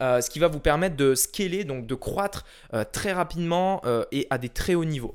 Euh, 0.01 0.21
ce 0.21 0.31
qui 0.31 0.39
va 0.39 0.49
vous 0.49 0.61
permettre 0.61 0.97
de 0.97 1.15
scaler, 1.15 1.65
donc 1.65 1.87
de 1.87 1.95
croître 1.95 2.45
euh, 2.75 2.85
très 2.91 3.13
rapidement 3.13 3.83
et 4.13 4.27
à 4.31 4.39
des 4.39 4.49
très 4.49 4.75
hauts 4.75 4.85
niveaux 4.85 5.15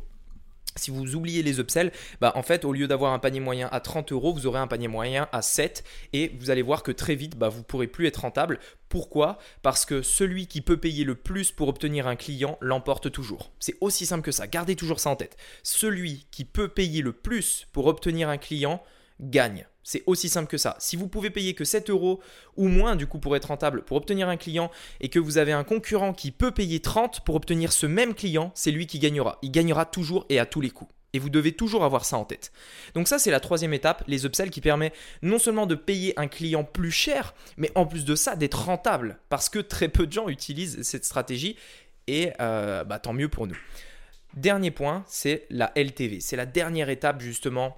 si 0.75 0.91
vous 0.91 1.15
oubliez 1.15 1.43
les 1.43 1.59
upsells, 1.59 1.91
bah 2.21 2.31
en 2.35 2.43
fait, 2.43 2.65
au 2.65 2.73
lieu 2.73 2.87
d'avoir 2.87 3.13
un 3.13 3.19
panier 3.19 3.39
moyen 3.39 3.69
à 3.71 3.79
30 3.79 4.11
euros, 4.11 4.33
vous 4.33 4.47
aurez 4.47 4.59
un 4.59 4.67
panier 4.67 4.87
moyen 4.87 5.27
à 5.31 5.41
7 5.41 5.83
et 6.13 6.31
vous 6.39 6.49
allez 6.49 6.61
voir 6.61 6.83
que 6.83 6.91
très 6.91 7.15
vite, 7.15 7.37
bah, 7.37 7.49
vous 7.49 7.59
ne 7.59 7.63
pourrez 7.63 7.87
plus 7.87 8.07
être 8.07 8.21
rentable. 8.21 8.59
Pourquoi? 8.89 9.39
Parce 9.61 9.85
que 9.85 10.01
celui 10.01 10.47
qui 10.47 10.61
peut 10.61 10.77
payer 10.77 11.03
le 11.03 11.15
plus 11.15 11.51
pour 11.51 11.67
obtenir 11.67 12.07
un 12.07 12.15
client 12.15 12.57
l'emporte 12.61 13.11
toujours. 13.11 13.51
C'est 13.59 13.75
aussi 13.81 14.05
simple 14.05 14.23
que 14.23 14.31
ça. 14.31 14.47
Gardez 14.47 14.75
toujours 14.75 14.99
ça 14.99 15.09
en 15.09 15.15
tête. 15.15 15.37
Celui 15.63 16.27
qui 16.31 16.45
peut 16.45 16.67
payer 16.67 17.01
le 17.01 17.11
plus 17.11 17.67
pour 17.71 17.87
obtenir 17.87 18.29
un 18.29 18.37
client 18.37 18.83
gagne. 19.29 19.65
C'est 19.83 20.03
aussi 20.05 20.29
simple 20.29 20.47
que 20.47 20.57
ça. 20.57 20.75
Si 20.79 20.95
vous 20.95 21.07
pouvez 21.07 21.29
payer 21.29 21.53
que 21.53 21.65
7 21.65 21.89
euros 21.89 22.21
ou 22.55 22.67
moins 22.67 22.95
du 22.95 23.05
coup 23.05 23.19
pour 23.19 23.35
être 23.35 23.45
rentable, 23.45 23.83
pour 23.83 23.97
obtenir 23.97 24.29
un 24.29 24.37
client, 24.37 24.71
et 25.01 25.09
que 25.09 25.19
vous 25.19 25.37
avez 25.37 25.51
un 25.51 25.63
concurrent 25.63 26.13
qui 26.13 26.31
peut 26.31 26.51
payer 26.51 26.79
30 26.79 27.21
pour 27.21 27.35
obtenir 27.35 27.73
ce 27.73 27.85
même 27.85 28.13
client, 28.13 28.51
c'est 28.55 28.71
lui 28.71 28.87
qui 28.87 28.99
gagnera. 28.99 29.39
Il 29.41 29.51
gagnera 29.51 29.85
toujours 29.85 30.25
et 30.29 30.39
à 30.39 30.45
tous 30.45 30.61
les 30.61 30.69
coups. 30.69 30.91
Et 31.15 31.19
vous 31.19 31.29
devez 31.29 31.51
toujours 31.51 31.83
avoir 31.83 32.05
ça 32.05 32.17
en 32.17 32.25
tête. 32.25 32.51
Donc 32.95 33.07
ça, 33.07 33.19
c'est 33.19 33.29
la 33.29 33.39
troisième 33.39 33.73
étape, 33.73 34.03
les 34.07 34.25
upsells 34.25 34.49
qui 34.49 34.61
permet 34.61 34.93
non 35.21 35.37
seulement 35.37 35.67
de 35.67 35.75
payer 35.75 36.19
un 36.19 36.27
client 36.27 36.63
plus 36.63 36.89
cher, 36.89 37.35
mais 37.55 37.71
en 37.75 37.85
plus 37.85 38.03
de 38.03 38.15
ça, 38.15 38.35
d'être 38.35 38.65
rentable. 38.65 39.19
Parce 39.29 39.47
que 39.47 39.59
très 39.59 39.89
peu 39.89 40.07
de 40.07 40.11
gens 40.11 40.27
utilisent 40.27 40.81
cette 40.81 41.05
stratégie 41.05 41.55
et 42.07 42.31
euh, 42.41 42.83
bah, 42.83 42.97
tant 42.97 43.13
mieux 43.13 43.29
pour 43.29 43.45
nous. 43.45 43.57
Dernier 44.33 44.71
point, 44.71 45.03
c'est 45.07 45.45
la 45.51 45.71
LTV. 45.75 46.19
C'est 46.19 46.35
la 46.35 46.47
dernière 46.47 46.89
étape 46.89 47.21
justement 47.21 47.77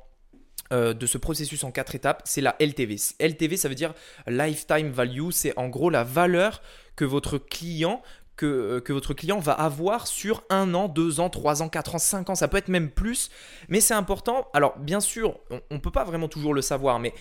euh, 0.73 0.93
de 0.93 1.06
ce 1.06 1.17
processus 1.17 1.63
en 1.63 1.71
quatre 1.71 1.95
étapes, 1.95 2.21
c'est 2.25 2.41
la 2.41 2.56
LTV. 2.60 2.97
LTV, 3.19 3.58
ça 3.58 3.69
veut 3.69 3.75
dire 3.75 3.93
lifetime 4.28 4.89
value, 4.89 5.30
c'est 5.32 5.58
en 5.58 5.69
gros 5.69 5.89
la 5.89 6.04
valeur 6.04 6.62
que 6.95 7.06
votre 7.06 7.38
client 7.38 8.01
que, 8.36 8.45
euh, 8.45 8.82
que, 8.82 8.91
votre 8.91 9.13
client 9.13 9.39
va 9.39 9.54
avoir 9.54 10.08
sur 10.08 10.43
un 10.49 10.73
an, 10.73 10.88
deux 10.88 11.19
ans, 11.19 11.30
trois 11.30 11.62
ans, 11.62 11.69
quatre 11.69 11.95
ans, 11.95 11.99
cinq 11.99 12.30
ans, 12.30 12.36
ça 12.36 12.47
peut 12.47 12.58
être 12.58 12.67
même 12.67 12.89
plus, 12.89 13.30
mais 13.69 13.80
c'est 13.80 13.93
important. 13.93 14.47
Alors 14.54 14.78
bien 14.78 14.99
sûr, 14.99 15.39
on 15.49 15.75
ne 15.75 15.80
peut 15.80 15.91
pas 15.91 16.04
vraiment 16.04 16.28
toujours 16.28 16.54
le 16.54 16.62
savoir, 16.62 16.99
mais 16.99 17.13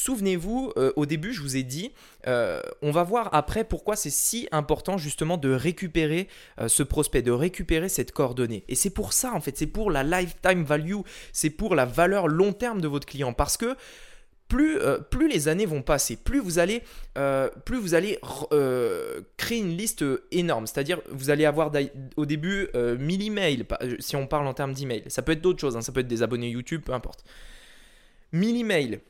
Souvenez-vous, 0.00 0.72
euh, 0.78 0.94
au 0.96 1.04
début, 1.04 1.34
je 1.34 1.42
vous 1.42 1.58
ai 1.58 1.62
dit, 1.62 1.92
euh, 2.26 2.62
on 2.80 2.90
va 2.90 3.02
voir 3.02 3.28
après 3.34 3.64
pourquoi 3.64 3.96
c'est 3.96 4.08
si 4.08 4.48
important 4.50 4.96
justement 4.96 5.36
de 5.36 5.50
récupérer 5.50 6.26
euh, 6.58 6.68
ce 6.68 6.82
prospect, 6.82 7.20
de 7.20 7.30
récupérer 7.30 7.90
cette 7.90 8.10
coordonnée. 8.10 8.64
Et 8.68 8.76
c'est 8.76 8.88
pour 8.88 9.12
ça, 9.12 9.34
en 9.34 9.42
fait, 9.42 9.58
c'est 9.58 9.66
pour 9.66 9.90
la 9.90 10.02
lifetime 10.02 10.64
value, 10.64 11.00
c'est 11.34 11.50
pour 11.50 11.74
la 11.74 11.84
valeur 11.84 12.28
long 12.28 12.54
terme 12.54 12.80
de 12.80 12.88
votre 12.88 13.06
client. 13.06 13.34
Parce 13.34 13.58
que 13.58 13.76
plus, 14.48 14.78
plus 15.10 15.28
les 15.28 15.48
années 15.48 15.66
vont 15.66 15.82
passer, 15.82 16.16
plus 16.16 16.40
vous 16.40 16.58
allez, 16.58 16.82
plus 17.66 17.78
vous 17.78 17.94
allez 17.94 18.18
créer 19.36 19.58
une 19.58 19.76
liste 19.76 20.02
énorme. 20.32 20.66
C'est-à-dire, 20.66 21.02
vous 21.10 21.28
allez 21.28 21.44
avoir 21.44 21.70
au 22.16 22.26
début 22.26 22.68
1000 22.74 23.22
emails, 23.22 23.66
si 23.98 24.16
on 24.16 24.26
parle 24.26 24.46
en 24.46 24.54
termes 24.54 24.72
d'emails. 24.72 25.04
Ça 25.08 25.20
peut 25.20 25.32
être 25.32 25.42
d'autres 25.42 25.60
choses, 25.60 25.76
hein, 25.76 25.82
ça 25.82 25.92
peut 25.92 26.00
être 26.00 26.08
des 26.08 26.22
abonnés 26.22 26.48
YouTube, 26.48 26.82
peu 26.84 26.94
importe. 26.94 27.22
1000 28.32 28.56
emails 28.56 29.00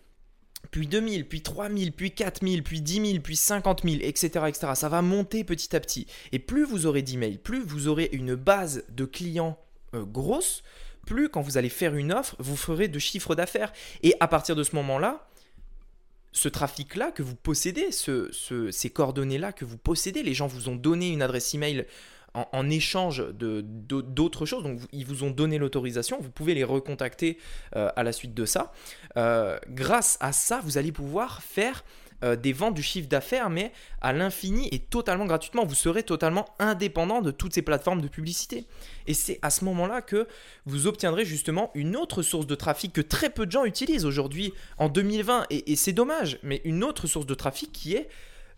puis 0.70 0.86
2000, 0.86 1.26
puis 1.26 1.42
3000, 1.42 1.92
puis 1.92 2.12
4000, 2.12 2.62
puis 2.62 2.80
10 2.80 3.06
000, 3.06 3.18
puis 3.22 3.36
50 3.36 3.82
000, 3.84 3.96
etc.. 4.02 4.30
Ça 4.54 4.88
va 4.88 5.02
monter 5.02 5.44
petit 5.44 5.74
à 5.74 5.80
petit. 5.80 6.06
Et 6.32 6.38
plus 6.38 6.64
vous 6.64 6.86
aurez 6.86 7.02
d'emails, 7.02 7.38
plus 7.38 7.62
vous 7.62 7.88
aurez 7.88 8.08
une 8.12 8.34
base 8.34 8.84
de 8.90 9.04
clients 9.04 9.58
euh, 9.94 10.04
grosse, 10.04 10.62
plus 11.06 11.28
quand 11.28 11.40
vous 11.40 11.58
allez 11.58 11.68
faire 11.68 11.94
une 11.94 12.12
offre, 12.12 12.36
vous 12.38 12.56
ferez 12.56 12.88
de 12.88 12.98
chiffre 12.98 13.34
d'affaires. 13.34 13.72
Et 14.02 14.14
à 14.20 14.28
partir 14.28 14.54
de 14.54 14.62
ce 14.62 14.76
moment-là, 14.76 15.26
ce 16.32 16.48
trafic-là 16.48 17.10
que 17.10 17.22
vous 17.22 17.34
possédez, 17.34 17.90
ces 17.90 18.90
coordonnées-là 18.90 19.52
que 19.52 19.64
vous 19.64 19.78
possédez, 19.78 20.22
les 20.22 20.34
gens 20.34 20.46
vous 20.46 20.68
ont 20.68 20.76
donné 20.76 21.08
une 21.08 21.22
adresse 21.22 21.54
email 21.54 21.86
en, 22.34 22.70
échange 22.70 23.24
d'autres 23.32 24.46
choses. 24.46 24.62
Donc, 24.62 24.80
ils 24.92 25.06
vous 25.06 25.24
ont 25.24 25.30
donné 25.30 25.58
l'autorisation. 25.58 26.18
Vous 26.20 26.30
pouvez 26.30 26.54
les 26.54 26.64
recontacter 26.64 27.38
euh, 27.76 27.90
à 27.96 28.02
la 28.02 28.12
suite 28.12 28.34
de 28.34 28.44
ça. 28.44 28.72
Euh, 29.16 29.58
grâce 29.68 30.16
à 30.20 30.32
ça, 30.32 30.60
vous 30.64 30.78
allez 30.78 30.92
pouvoir 30.92 31.42
faire 31.42 31.84
euh, 32.22 32.36
des 32.36 32.52
ventes 32.52 32.74
du 32.74 32.82
chiffre 32.82 33.08
d'affaires, 33.08 33.50
mais 33.50 33.72
à 34.00 34.12
l'infini 34.12 34.68
et 34.72 34.78
totalement 34.78 35.26
gratuitement. 35.26 35.64
Vous 35.64 35.74
serez 35.74 36.02
totalement 36.02 36.46
indépendant 36.58 37.22
de 37.22 37.30
toutes 37.30 37.54
ces 37.54 37.62
plateformes 37.62 38.02
de 38.02 38.08
publicité. 38.08 38.66
Et 39.06 39.14
c'est 39.14 39.38
à 39.42 39.50
ce 39.50 39.64
moment-là 39.64 40.02
que 40.02 40.28
vous 40.66 40.86
obtiendrez 40.86 41.24
justement 41.24 41.70
une 41.74 41.96
autre 41.96 42.22
source 42.22 42.46
de 42.46 42.54
trafic 42.54 42.92
que 42.92 43.00
très 43.00 43.30
peu 43.30 43.46
de 43.46 43.50
gens 43.50 43.64
utilisent 43.64 44.04
aujourd'hui 44.04 44.52
en 44.76 44.88
2020. 44.88 45.46
et 45.50 45.76
c'est 45.76 45.92
dommage, 45.92 46.38
mais 46.42 46.60
une 46.64 46.84
autre 46.84 47.06
source 47.06 47.26
de 47.26 47.34
trafic 47.34 47.72
qui 47.72 47.94
est 47.94 48.08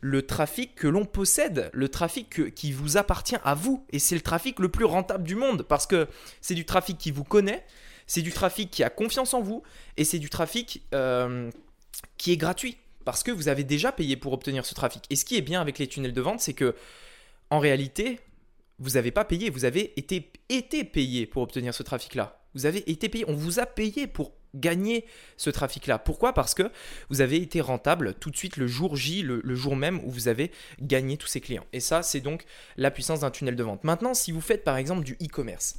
le 0.03 0.27
trafic 0.27 0.75
que 0.75 0.89
l'on 0.89 1.05
possède, 1.05 1.71
le 1.73 1.89
trafic 1.89 2.53
qui 2.55 2.73
vous 2.73 2.97
appartient 2.97 3.37
à 3.45 3.55
vous. 3.55 3.87
Et 3.91 4.01
c'est 4.01 4.17
le 4.17 4.21
trafic 4.21 4.59
le 4.59 4.69
plus 4.69 4.85
rentable 4.85 5.23
du 5.23 5.37
monde 5.37 5.63
parce 5.63 5.87
que 5.87 6.09
c'est 6.41 6.57
du 6.57 6.67
trafic 6.67 6.99
qui 6.99 7.13
vous 7.13 7.23
connaît, 7.25 7.65
c'est 8.09 8.21
du 8.21 8.33
trafic 8.33 8.71
qui 8.71 8.83
a 8.83 8.91
confiance 8.91 9.33
en 9.33 9.41
vous 9.41 9.63
et 9.97 10.05
c'est 10.05 10.19
du 10.19 10.29
trafic 10.29 10.83
euh, 10.93 11.49
qui 12.19 12.33
est 12.33 12.37
gratuit 12.37 12.77
parce 13.05 13.23
que 13.23 13.31
vous 13.31 13.47
avez 13.47 13.63
déjà 13.63 13.93
payé 13.93 14.17
pour 14.17 14.33
obtenir 14.33 14.67
ce 14.67 14.75
trafic. 14.75 15.05
Et 15.09 15.15
ce 15.15 15.25
qui 15.25 15.37
est 15.37 15.41
bien 15.41 15.61
avec 15.61 15.79
les 15.79 15.87
tunnels 15.87 16.13
de 16.13 16.21
vente, 16.21 16.41
c'est 16.41 16.55
que 16.55 16.75
en 17.51 17.61
réalité, 17.61 18.19
vous 18.81 18.91
n'avez 18.91 19.13
pas 19.13 19.25
payé, 19.25 19.51
vous 19.51 19.65
avez 19.65 19.97
été, 19.97 20.33
été 20.49 20.83
payé 20.83 21.27
pour 21.27 21.43
obtenir 21.43 21.75
ce 21.75 21.85
trafic-là. 21.85 22.43
Vous 22.55 22.67
avez 22.67 22.91
été 22.91 23.09
payé, 23.09 23.25
on 23.29 23.35
vous 23.35 23.61
a 23.61 23.67
payé 23.67 24.09
pour 24.09 24.33
gagner 24.55 25.05
ce 25.37 25.51
trafic-là. 25.51 25.99
Pourquoi? 25.99 26.33
Parce 26.33 26.55
que 26.55 26.71
vous 27.11 27.21
avez 27.21 27.37
été 27.37 27.61
rentable 27.61 28.15
tout 28.15 28.31
de 28.31 28.37
suite 28.37 28.57
le 28.57 28.67
jour 28.67 28.97
J, 28.97 29.23
le, 29.23 29.55
jour 29.55 29.77
même 29.77 30.01
où 30.05 30.11
vous 30.11 30.29
avez 30.29 30.51
gagné 30.81 31.17
tous 31.17 31.27
ces 31.27 31.41
clients. 31.41 31.67
Et 31.73 31.81
ça, 31.81 32.03
c'est 32.03 32.21
donc 32.21 32.45
la 32.77 32.91
puissance 32.91 33.21
d'un 33.21 33.31
tunnel 33.31 33.57
de 33.57 33.63
vente. 33.63 33.85
Maintenant, 33.85 34.15
si 34.15 34.33
vous 34.33 34.41
faites 34.41 34.65
par 34.65 34.77
exemple 34.77 35.05
du 35.05 35.15
e-commerce, 35.23 35.77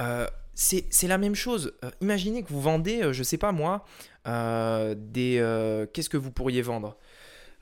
euh, 0.00 0.26
c'est 0.54 1.06
la 1.06 1.18
même 1.18 1.34
chose. 1.34 1.74
Euh, 1.84 1.90
imaginez 2.00 2.42
que 2.42 2.48
vous 2.48 2.60
vendez, 2.60 3.02
euh, 3.02 3.12
je 3.12 3.22
sais 3.22 3.38
pas 3.38 3.52
moi, 3.52 3.84
des... 4.24 5.86
Qu'est-ce 5.92 6.08
que 6.08 6.16
vous 6.16 6.32
pourriez 6.32 6.62
vendre? 6.62 6.96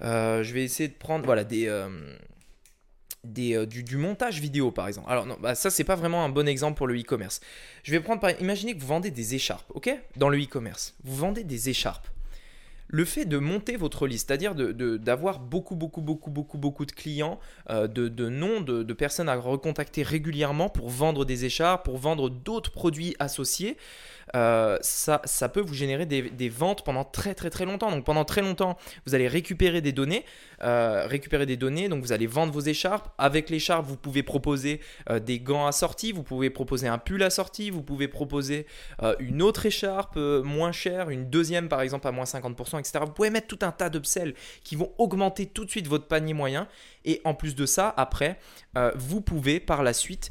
Je 0.01 0.53
vais 0.53 0.65
essayer 0.65 0.89
de 0.89 0.95
prendre 0.95 1.25
voilà, 1.25 1.45
des 1.45 1.69
euh, 3.39 3.67
du, 3.67 3.97
montage 3.97 4.41
vidéo 4.41 4.71
par 4.71 4.89
exemple. 4.89 5.11
Alors 5.11 5.27
non, 5.27 5.37
bah, 5.41 5.55
ça 5.55 5.71
c'est 5.71 5.85
pas 5.85 5.97
vraiment 5.97 6.25
un 6.25 6.29
bon 6.29 6.49
exemple 6.49 6.77
pour 6.77 6.87
le 6.87 6.99
e-commerce. 6.99 7.41
Je 7.83 7.93
vais 7.93 8.01
prendre 8.01 8.21
par 8.21 8.31
imaginez 8.41 8.75
que 8.75 8.81
vous 8.81 8.87
vendez 8.87 9.11
des 9.11 9.35
écharpes, 9.35 9.71
ok? 9.75 9.91
Dans 10.17 10.29
le 10.29 10.39
e-commerce, 10.39 10.95
vous 11.05 11.17
vendez 11.17 11.45
des 11.45 11.69
écharpes. 11.69 12.09
Le 12.89 13.05
fait 13.05 13.25
de 13.25 13.39
monter 13.39 13.77
votre 13.77 14.07
liste, 14.07 14.29
c'est-à-dire 14.29 14.55
d'avoir 14.55 15.41
beaucoup, 15.41 15.75
beaucoup, 15.75 16.01
beaucoup, 16.01 16.31
beaucoup, 16.31 16.59
beaucoup 16.59 16.87
de 16.87 16.93
clients, 16.93 17.39
euh, 17.71 17.87
de, 17.87 18.29
noms, 18.29 18.61
de, 18.61 18.93
personnes 18.93 19.29
à 19.29 19.37
recontacter 19.37 20.03
régulièrement 20.03 20.69
pour 20.69 20.89
vendre 20.91 21.25
des 21.25 21.45
écharpes, 21.45 21.85
pour 21.85 21.99
vendre 21.99 22.31
d'autres 22.31 22.71
produits 22.71 23.17
associés, 23.19 23.77
euh, 24.35 24.79
ça, 24.81 25.49
peut 25.49 25.61
vous 25.61 25.75
générer 25.75 26.07
des, 26.07 26.49
ventes 26.49 26.85
pendant 26.85 27.05
très 27.05 27.35
très 27.35 27.51
très 27.51 27.65
longtemps. 27.65 27.91
Donc 27.91 28.05
pendant 28.05 28.25
très 28.25 28.43
longtemps, 28.43 28.77
vous 29.07 29.15
allez 29.15 29.29
récupérer 29.29 29.81
des 29.81 29.93
données, 29.93 30.25
euh, 30.63 31.07
récupérer 31.07 31.47
des 31.47 31.57
données, 31.57 31.89
donc 31.89 32.03
vous 32.03 32.13
allez 32.13 32.27
vendre 32.27 32.53
vos 32.53 32.61
écharpes. 32.61 33.09
Avec 33.19 33.51
l'écharpe, 33.51 33.87
vous 33.87 33.97
pouvez 33.97 34.23
proposer 34.23 34.81
des 35.23 35.41
gants 35.41 35.67
assortis, 35.67 36.13
vous 36.13 36.23
pouvez 36.23 36.51
proposer 36.51 36.89
un 36.89 36.99
pull 36.99 37.23
assorti, 37.23 37.71
vous 37.71 37.83
pouvez 37.83 38.09
proposer 38.09 38.67
une 39.19 39.43
autre 39.43 39.67
écharpe 39.67 40.17
moins 40.17 40.73
chère, 40.73 41.11
une 41.11 41.29
deuxième 41.29 41.69
par 41.69 41.81
exemple 41.81 42.07
à 42.09 42.13
moins 42.13 42.25
50%, 42.25 42.79
Vous 43.07 43.13
pouvez 43.13 43.31
mettre 43.31 43.47
tout 43.47 43.59
un 43.63 43.73
tas 43.73 43.91
d'upsells 43.91 44.35
qui 44.63 44.77
vont 44.77 44.93
augmenter 44.99 45.47
tout 45.47 45.65
de 45.65 45.71
suite 45.71 45.87
votre 45.87 46.07
panier 46.07 46.35
moyen. 46.35 46.69
Et 47.05 47.21
en 47.25 47.35
plus 47.35 47.55
de 47.55 47.67
ça, 47.67 47.93
après, 47.97 48.39
vous 48.95 49.21
pouvez 49.21 49.61
par 49.61 49.83
la 49.83 49.93
suite 49.93 50.31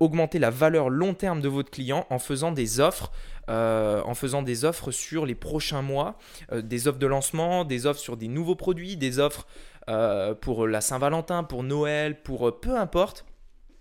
augmenter 0.00 0.38
la 0.38 0.50
valeur 0.50 0.88
long 0.88 1.14
terme 1.14 1.40
de 1.40 1.48
votre 1.48 1.70
client 1.70 2.06
en 2.10 2.18
faisant 2.18 2.52
des 2.52 2.80
offres 2.80 3.12
euh, 3.50 4.00
en 4.04 4.14
faisant 4.14 4.42
des 4.42 4.64
offres 4.64 4.92
sur 4.92 5.26
les 5.26 5.34
prochains 5.34 5.82
mois, 5.82 6.16
euh, 6.52 6.62
des 6.62 6.86
offres 6.86 7.00
de 7.00 7.06
lancement, 7.06 7.64
des 7.64 7.84
offres 7.84 7.98
sur 7.98 8.16
des 8.16 8.28
nouveaux 8.28 8.54
produits, 8.54 8.96
des 8.96 9.18
offres 9.18 9.44
euh, 9.88 10.34
pour 10.34 10.68
la 10.68 10.80
Saint-Valentin, 10.80 11.42
pour 11.42 11.64
Noël, 11.64 12.22
pour 12.22 12.60
peu 12.60 12.76
importe. 12.76 13.24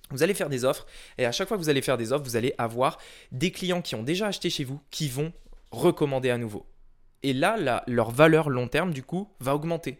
Vous 0.10 0.24
allez 0.24 0.34
faire 0.34 0.50
des 0.50 0.66
offres 0.66 0.88
et 1.20 1.26
à 1.28 1.32
chaque 1.32 1.48
fois 1.48 1.56
que 1.56 1.62
vous 1.62 1.70
allez 1.70 1.84
faire 1.84 1.98
des 1.98 2.14
offres, 2.14 2.24
vous 2.24 2.36
allez 2.36 2.56
avoir 2.58 2.98
des 3.32 3.52
clients 3.52 3.84
qui 3.84 3.94
ont 3.94 4.02
déjà 4.02 4.26
acheté 4.26 4.50
chez 4.50 4.64
vous 4.64 4.82
qui 4.90 5.08
vont 5.08 5.32
recommander 5.70 6.32
à 6.32 6.40
nouveau. 6.40 6.66
Et 7.24 7.34
là, 7.34 7.84
leur 7.88 8.12
valeur 8.12 8.50
long 8.50 8.68
terme, 8.68 8.94
du 8.94 9.04
coup, 9.04 9.30
va 9.40 9.56
augmenter. 9.56 10.00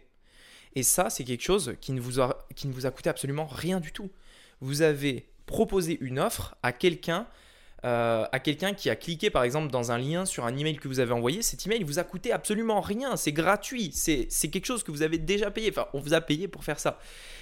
Et 0.74 0.82
ça, 0.82 1.10
c'est 1.10 1.24
quelque 1.24 1.42
chose 1.42 1.74
qui 1.80 1.92
ne, 1.92 2.00
vous 2.00 2.20
a, 2.20 2.46
qui 2.54 2.68
ne 2.68 2.72
vous 2.72 2.86
a 2.86 2.90
coûté 2.90 3.10
absolument 3.10 3.46
rien 3.46 3.80
du 3.80 3.92
tout. 3.92 4.10
Vous 4.60 4.82
avez 4.82 5.28
proposé 5.46 5.98
une 6.00 6.18
offre 6.20 6.56
à 6.62 6.72
quelqu'un 6.72 7.26
euh, 7.84 8.26
à 8.30 8.38
quelqu'un 8.38 8.74
qui 8.74 8.90
a 8.90 8.96
cliqué 8.96 9.30
par 9.30 9.42
exemple 9.42 9.70
dans 9.70 9.90
un 9.90 9.98
lien 9.98 10.26
sur 10.26 10.44
un 10.44 10.56
email 10.56 10.76
que 10.76 10.88
vous 10.88 11.00
avez 11.00 11.12
envoyé, 11.12 11.42
cet 11.42 11.66
email 11.66 11.82
vous 11.82 11.98
a 11.98 12.04
coûté 12.04 12.32
absolument 12.32 12.80
rien, 12.80 13.16
c'est 13.16 13.32
gratuit, 13.32 13.90
c'est 13.92 14.26
quelque 14.48 14.66
chose 14.66 14.82
que 14.82 14.90
vous 14.90 15.02
avez 15.02 15.18
déjà 15.18 15.50
payé, 15.50 15.70
enfin 15.70 15.86
on 15.94 16.00
vous 16.00 16.14
a 16.14 16.20
payé 16.20 16.48
pour 16.48 16.64
faire 16.64 16.78
ça. 16.78 16.98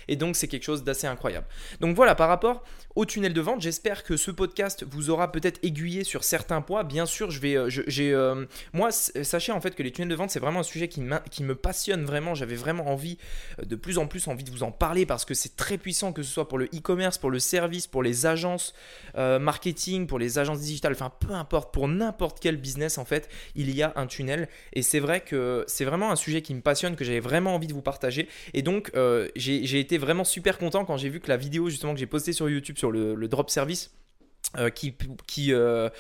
Et 0.09 0.17
donc 0.17 0.37
c'est 0.37 0.49
quelque 0.49 0.65
chose 0.65 0.85
d'assez 0.85 1.07
incroyable. 1.07 1.47
Donc 1.81 1.95
voilà, 1.95 2.15
par 2.15 2.29
rapport 2.29 2.65
au 2.97 3.05
tunnel 3.05 3.33
de 3.33 3.41
vente, 3.41 3.61
j'espère 3.61 4.03
que 4.03 4.17
ce 4.17 4.31
podcast 4.31 4.85
vous 4.89 5.11
aura 5.11 5.31
peut-être 5.31 5.61
aiguillé 5.63 6.03
sur 6.03 6.25
certains 6.25 6.63
points. 6.63 6.83
Bien 6.83 7.07
sûr, 7.07 7.31
je 7.31 7.41
vais, 7.41 7.57
euh, 7.57 7.69
j'ai, 7.69 8.13
euh, 8.13 8.47
moi, 8.73 8.91
sachez 8.91 9.53
en 9.53 9.61
fait 9.61 9.75
que 9.75 9.83
les 9.83 9.93
tunnels 9.93 10.09
de 10.09 10.15
vente, 10.15 10.31
c'est 10.31 10.41
vraiment 10.41 10.61
un 10.61 10.65
sujet 10.65 10.89
qui, 10.89 11.03
qui 11.31 11.45
me 11.45 11.55
passionne 11.55 12.05
vraiment. 12.05 12.35
J'avais 12.35 12.57
vraiment 12.57 12.89
envie, 12.89 13.19
de 13.63 13.77
plus 13.77 13.99
en 13.99 14.07
plus 14.07 14.27
envie 14.29 14.45
de 14.45 14.51
vous 14.51 14.63
en 14.63 14.73
parler 14.73 15.05
parce 15.05 15.25
que 15.25 15.35
c'est 15.35 15.57
très 15.57 15.79
puissant, 15.79 16.13
que 16.13 16.23
ce 16.23 16.33
soit 16.33 16.49
pour 16.49 16.59
le 16.59 16.67
e-commerce, 16.67 17.19
pour 17.19 17.31
le 17.31 17.39
service, 17.39 17.87
pour 17.87 18.03
les 18.03 18.27
agences 18.27 18.75
marketing, 19.15 20.07
pour 20.07 20.19
les 20.19 20.28
agences 20.37 20.61
digitales, 20.61 20.93
enfin 20.93 21.11
peu 21.21 21.33
importe, 21.33 21.73
pour 21.73 21.89
n'importe 21.89 22.39
quel 22.41 22.59
business 22.59 22.99
en 22.99 23.07
fait, 23.07 23.31
il 23.55 23.75
y 23.75 23.83
a 23.83 23.93
un 23.97 24.07
tunnel. 24.07 24.49
Et 24.75 24.83
c'est 24.83 25.01
vrai 25.01 25.23
que 25.23 25.65
c'est 25.67 25.87
vraiment 25.87 26.11
un 26.11 26.17
sujet 26.17 26.43
qui 26.43 26.55
me 26.55 26.61
passionne, 26.61 26.97
que 26.97 27.05
j'avais 27.05 27.21
vraiment 27.21 27.55
envie 27.55 27.69
de 27.69 27.73
vous 27.73 27.83
partager. 27.83 28.29
Et 28.53 28.63
donc 28.63 28.91
euh, 28.95 29.29
j'ai 29.37 29.81
été 29.81 29.97
vraiment 29.97 30.25
super 30.25 30.59
content 30.59 30.85
quand 30.85 30.97
j'ai 30.97 31.09
vu 31.09 31.21
que 31.21 31.29
la 31.29 31.37
vidéo 31.37 31.71
justement 31.71 31.95
que 31.95 32.01
j'ai 32.01 32.07
postée 32.07 32.33
sur 32.33 32.51
YouTube 32.51 32.77
sur 32.77 32.91
le 32.91 33.29
drop 33.29 33.49
service, 33.49 33.93
euh, 34.57 34.71
qui, 34.71 34.95
qui, 35.27 35.53
euh, 35.53 35.91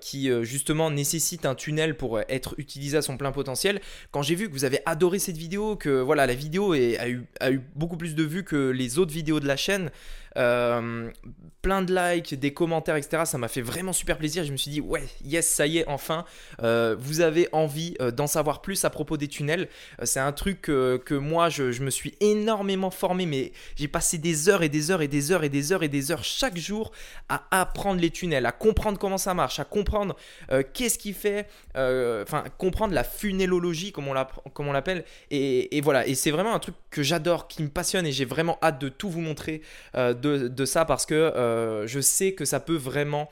qui 0.00 0.30
justement 0.44 0.90
nécessite 0.90 1.44
un 1.44 1.54
tunnel 1.54 1.94
pour 1.94 2.18
être 2.20 2.54
utilisé 2.56 2.96
à 2.96 3.02
son 3.02 3.18
plein 3.18 3.32
potentiel. 3.32 3.82
Quand 4.12 4.22
j'ai 4.22 4.34
vu 4.34 4.48
que 4.48 4.52
vous 4.54 4.64
avez 4.64 4.80
adoré 4.86 5.18
cette 5.18 5.36
vidéo, 5.36 5.76
que 5.76 6.00
voilà 6.00 6.26
la 6.26 6.32
vidéo 6.32 6.72
a, 6.72 7.06
eu, 7.06 7.26
a 7.38 7.50
eu 7.50 7.60
beaucoup 7.74 7.98
plus 7.98 8.14
de 8.14 8.22
vues 8.22 8.44
que 8.44 8.70
les 8.70 8.98
autres 8.98 9.12
vidéos 9.12 9.40
de 9.40 9.46
la 9.46 9.58
chaîne, 9.58 9.90
plein 10.36 11.82
de 11.82 11.94
likes, 11.94 12.34
des 12.34 12.52
commentaires, 12.52 12.96
etc. 12.96 13.22
Ça 13.24 13.38
m'a 13.38 13.48
fait 13.48 13.62
vraiment 13.62 13.92
super 13.92 14.18
plaisir. 14.18 14.44
Je 14.44 14.52
me 14.52 14.56
suis 14.56 14.70
dit 14.70 14.80
ouais, 14.80 15.04
yes, 15.24 15.48
ça 15.48 15.66
y 15.66 15.78
est, 15.78 15.88
enfin, 15.88 16.24
vous 16.60 17.20
avez 17.20 17.48
envie 17.52 17.96
d'en 18.14 18.26
savoir 18.26 18.62
plus 18.62 18.84
à 18.84 18.90
propos 18.90 19.16
des 19.16 19.28
tunnels. 19.28 19.68
C'est 20.04 20.20
un 20.20 20.32
truc 20.32 20.62
que 20.62 21.14
moi 21.14 21.48
je, 21.48 21.82
me 21.82 21.90
suis 21.90 22.14
énormément 22.20 22.90
formé, 22.90 23.26
mais 23.26 23.52
j'ai 23.76 23.88
passé 23.88 24.18
des 24.18 24.48
heures 24.48 24.62
et 24.62 24.68
des 24.68 24.90
heures 24.90 25.02
et 25.02 25.08
des 25.08 25.32
heures 25.32 25.44
et 25.44 25.48
des 25.48 25.72
heures 25.72 25.82
et 25.82 25.88
des 25.88 26.10
heures 26.10 26.24
chaque 26.24 26.56
jour 26.56 26.92
à 27.28 27.44
apprendre 27.50 28.00
les 28.00 28.10
tunnels, 28.10 28.46
à 28.46 28.52
comprendre 28.52 28.98
comment 28.98 29.18
ça 29.18 29.34
marche, 29.34 29.58
à 29.58 29.64
comprendre 29.64 30.16
euh, 30.52 30.62
qu'est-ce 30.72 30.98
qui 30.98 31.12
fait, 31.12 31.48
euh, 31.76 32.22
enfin 32.22 32.44
comprendre 32.58 32.94
la 32.94 33.04
funnelologie 33.04 33.92
comme 33.92 34.08
on 34.08 34.72
l'appelle. 34.72 35.04
Et, 35.30 35.80
voilà, 35.82 36.06
et 36.06 36.14
c'est 36.14 36.30
vraiment 36.30 36.54
un 36.54 36.58
truc 36.58 36.74
que 36.90 37.02
j'adore, 37.02 37.48
qui 37.48 37.62
me 37.62 37.68
passionne 37.68 38.06
et 38.06 38.12
j'ai 38.12 38.24
vraiment 38.24 38.58
hâte 38.62 38.80
de 38.80 38.88
tout 38.88 39.10
vous 39.10 39.20
montrer 39.20 39.62
euh, 39.94 40.14
de, 40.26 40.64
ça 40.64 40.84
parce 40.84 41.06
que 41.06 41.84
je 41.86 42.00
sais 42.00 42.32
que 42.32 42.44
ça 42.44 42.60
peut 42.60 42.76
vraiment 42.76 43.28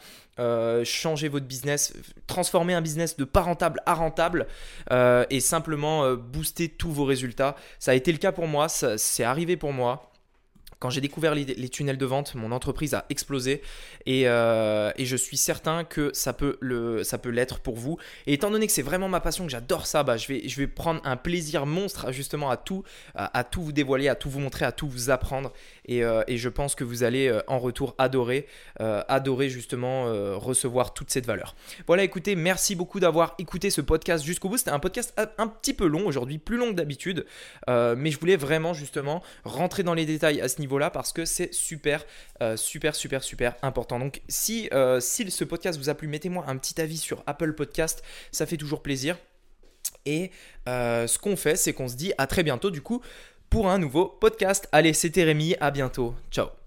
changer 0.84 1.28
votre 1.28 1.46
business, 1.46 1.92
transformer 2.26 2.74
un 2.74 2.80
business 2.80 3.16
de 3.16 3.24
pas 3.24 3.42
rentable 3.42 3.80
à 3.86 3.94
rentable 3.94 4.46
et 4.90 5.40
simplement 5.40 6.14
booster 6.14 6.68
tous 6.68 6.90
vos 6.90 7.04
résultats. 7.04 7.56
Ça 7.78 7.92
a 7.92 7.94
été 7.94 8.12
le 8.12 8.18
cas 8.18 8.32
pour 8.32 8.46
moi, 8.46 8.68
c'est 8.68 9.24
arrivé 9.24 9.56
pour 9.56 9.72
moi. 9.72 10.10
Quand 10.84 10.90
j'ai 10.90 11.00
découvert 11.00 11.34
les, 11.34 11.68
tunnels 11.70 11.96
de 11.96 12.04
vente, 12.04 12.34
mon 12.34 12.52
entreprise 12.52 12.92
a 12.92 13.06
explosé 13.08 13.62
euh, 14.06 14.92
et, 14.98 15.06
je 15.06 15.16
suis 15.16 15.38
certain 15.38 15.82
que 15.82 16.10
ça 16.12 16.34
peut, 16.34 16.58
l'être 17.24 17.60
pour 17.60 17.76
vous. 17.76 17.96
Et 18.26 18.34
étant 18.34 18.50
donné 18.50 18.66
que 18.66 18.72
c'est 18.74 18.82
vraiment 18.82 19.08
ma 19.08 19.20
passion, 19.20 19.46
que 19.46 19.50
j'adore 19.50 19.86
ça, 19.86 20.02
bah, 20.02 20.18
je, 20.18 20.28
vais, 20.28 20.46
je 20.46 20.60
vais 20.60 20.66
prendre 20.66 21.00
un 21.04 21.16
plaisir 21.16 21.64
monstre 21.64 22.12
justement 22.12 22.50
à 22.50 22.58
tout, 22.58 22.82
à, 23.14 23.44
tout 23.44 23.62
vous 23.62 23.72
dévoiler, 23.72 24.08
à 24.08 24.14
tout 24.14 24.28
vous 24.28 24.40
montrer, 24.40 24.66
à 24.66 24.72
tout 24.72 24.86
vous 24.86 25.08
apprendre. 25.08 25.54
Et, 25.86 26.04
euh, 26.04 26.22
je 26.28 26.48
pense 26.50 26.74
que 26.74 26.84
vous 26.84 27.02
allez 27.02 27.28
euh, 27.28 27.40
en 27.46 27.58
retour 27.58 27.94
adorer, 27.96 28.46
adorer 28.78 29.48
justement 29.48 30.04
recevoir 30.38 30.92
toute 30.92 31.10
cette 31.10 31.24
valeur. 31.24 31.56
Voilà, 31.86 32.02
écoutez, 32.02 32.36
merci 32.36 32.74
beaucoup 32.74 33.00
d'avoir 33.00 33.36
écouté 33.38 33.70
ce 33.70 33.80
podcast 33.80 34.22
jusqu'au 34.22 34.50
bout. 34.50 34.58
C'était 34.58 34.70
un 34.70 34.80
podcast 34.80 35.18
un 35.38 35.48
petit 35.48 35.72
peu 35.72 35.86
long 35.86 36.06
aujourd'hui, 36.06 36.36
plus 36.36 36.58
long 36.58 36.72
que 36.72 36.74
d'habitude, 36.74 37.24
mais 37.68 38.10
je 38.10 38.20
voulais 38.20 38.36
vraiment 38.36 38.74
justement 38.74 39.22
rentrer 39.44 39.82
dans 39.82 39.94
les 39.94 40.04
détails 40.04 40.42
à 40.42 40.48
ce 40.48 40.60
niveau 40.60 40.73
parce 40.90 41.12
que 41.12 41.24
c'est 41.24 41.52
super, 41.52 42.04
euh, 42.42 42.56
super, 42.56 42.94
super, 42.94 43.22
super 43.22 43.54
important. 43.62 43.98
Donc 43.98 44.20
si, 44.28 44.68
euh, 44.72 45.00
si 45.00 45.30
ce 45.30 45.44
podcast 45.44 45.78
vous 45.78 45.88
a 45.88 45.94
plu, 45.94 46.08
mettez-moi 46.08 46.44
un 46.46 46.56
petit 46.56 46.80
avis 46.80 46.98
sur 46.98 47.22
Apple 47.26 47.54
Podcast, 47.54 48.02
ça 48.32 48.46
fait 48.46 48.56
toujours 48.56 48.82
plaisir. 48.82 49.16
Et 50.06 50.30
euh, 50.68 51.06
ce 51.06 51.18
qu'on 51.18 51.36
fait, 51.36 51.56
c'est 51.56 51.72
qu'on 51.72 51.88
se 51.88 51.96
dit 51.96 52.12
à 52.18 52.26
très 52.26 52.42
bientôt 52.42 52.70
du 52.70 52.82
coup 52.82 53.00
pour 53.50 53.70
un 53.70 53.78
nouveau 53.78 54.06
podcast. 54.06 54.68
Allez, 54.72 54.92
c'était 54.92 55.24
Rémi, 55.24 55.56
à 55.60 55.70
bientôt. 55.70 56.14
Ciao 56.30 56.63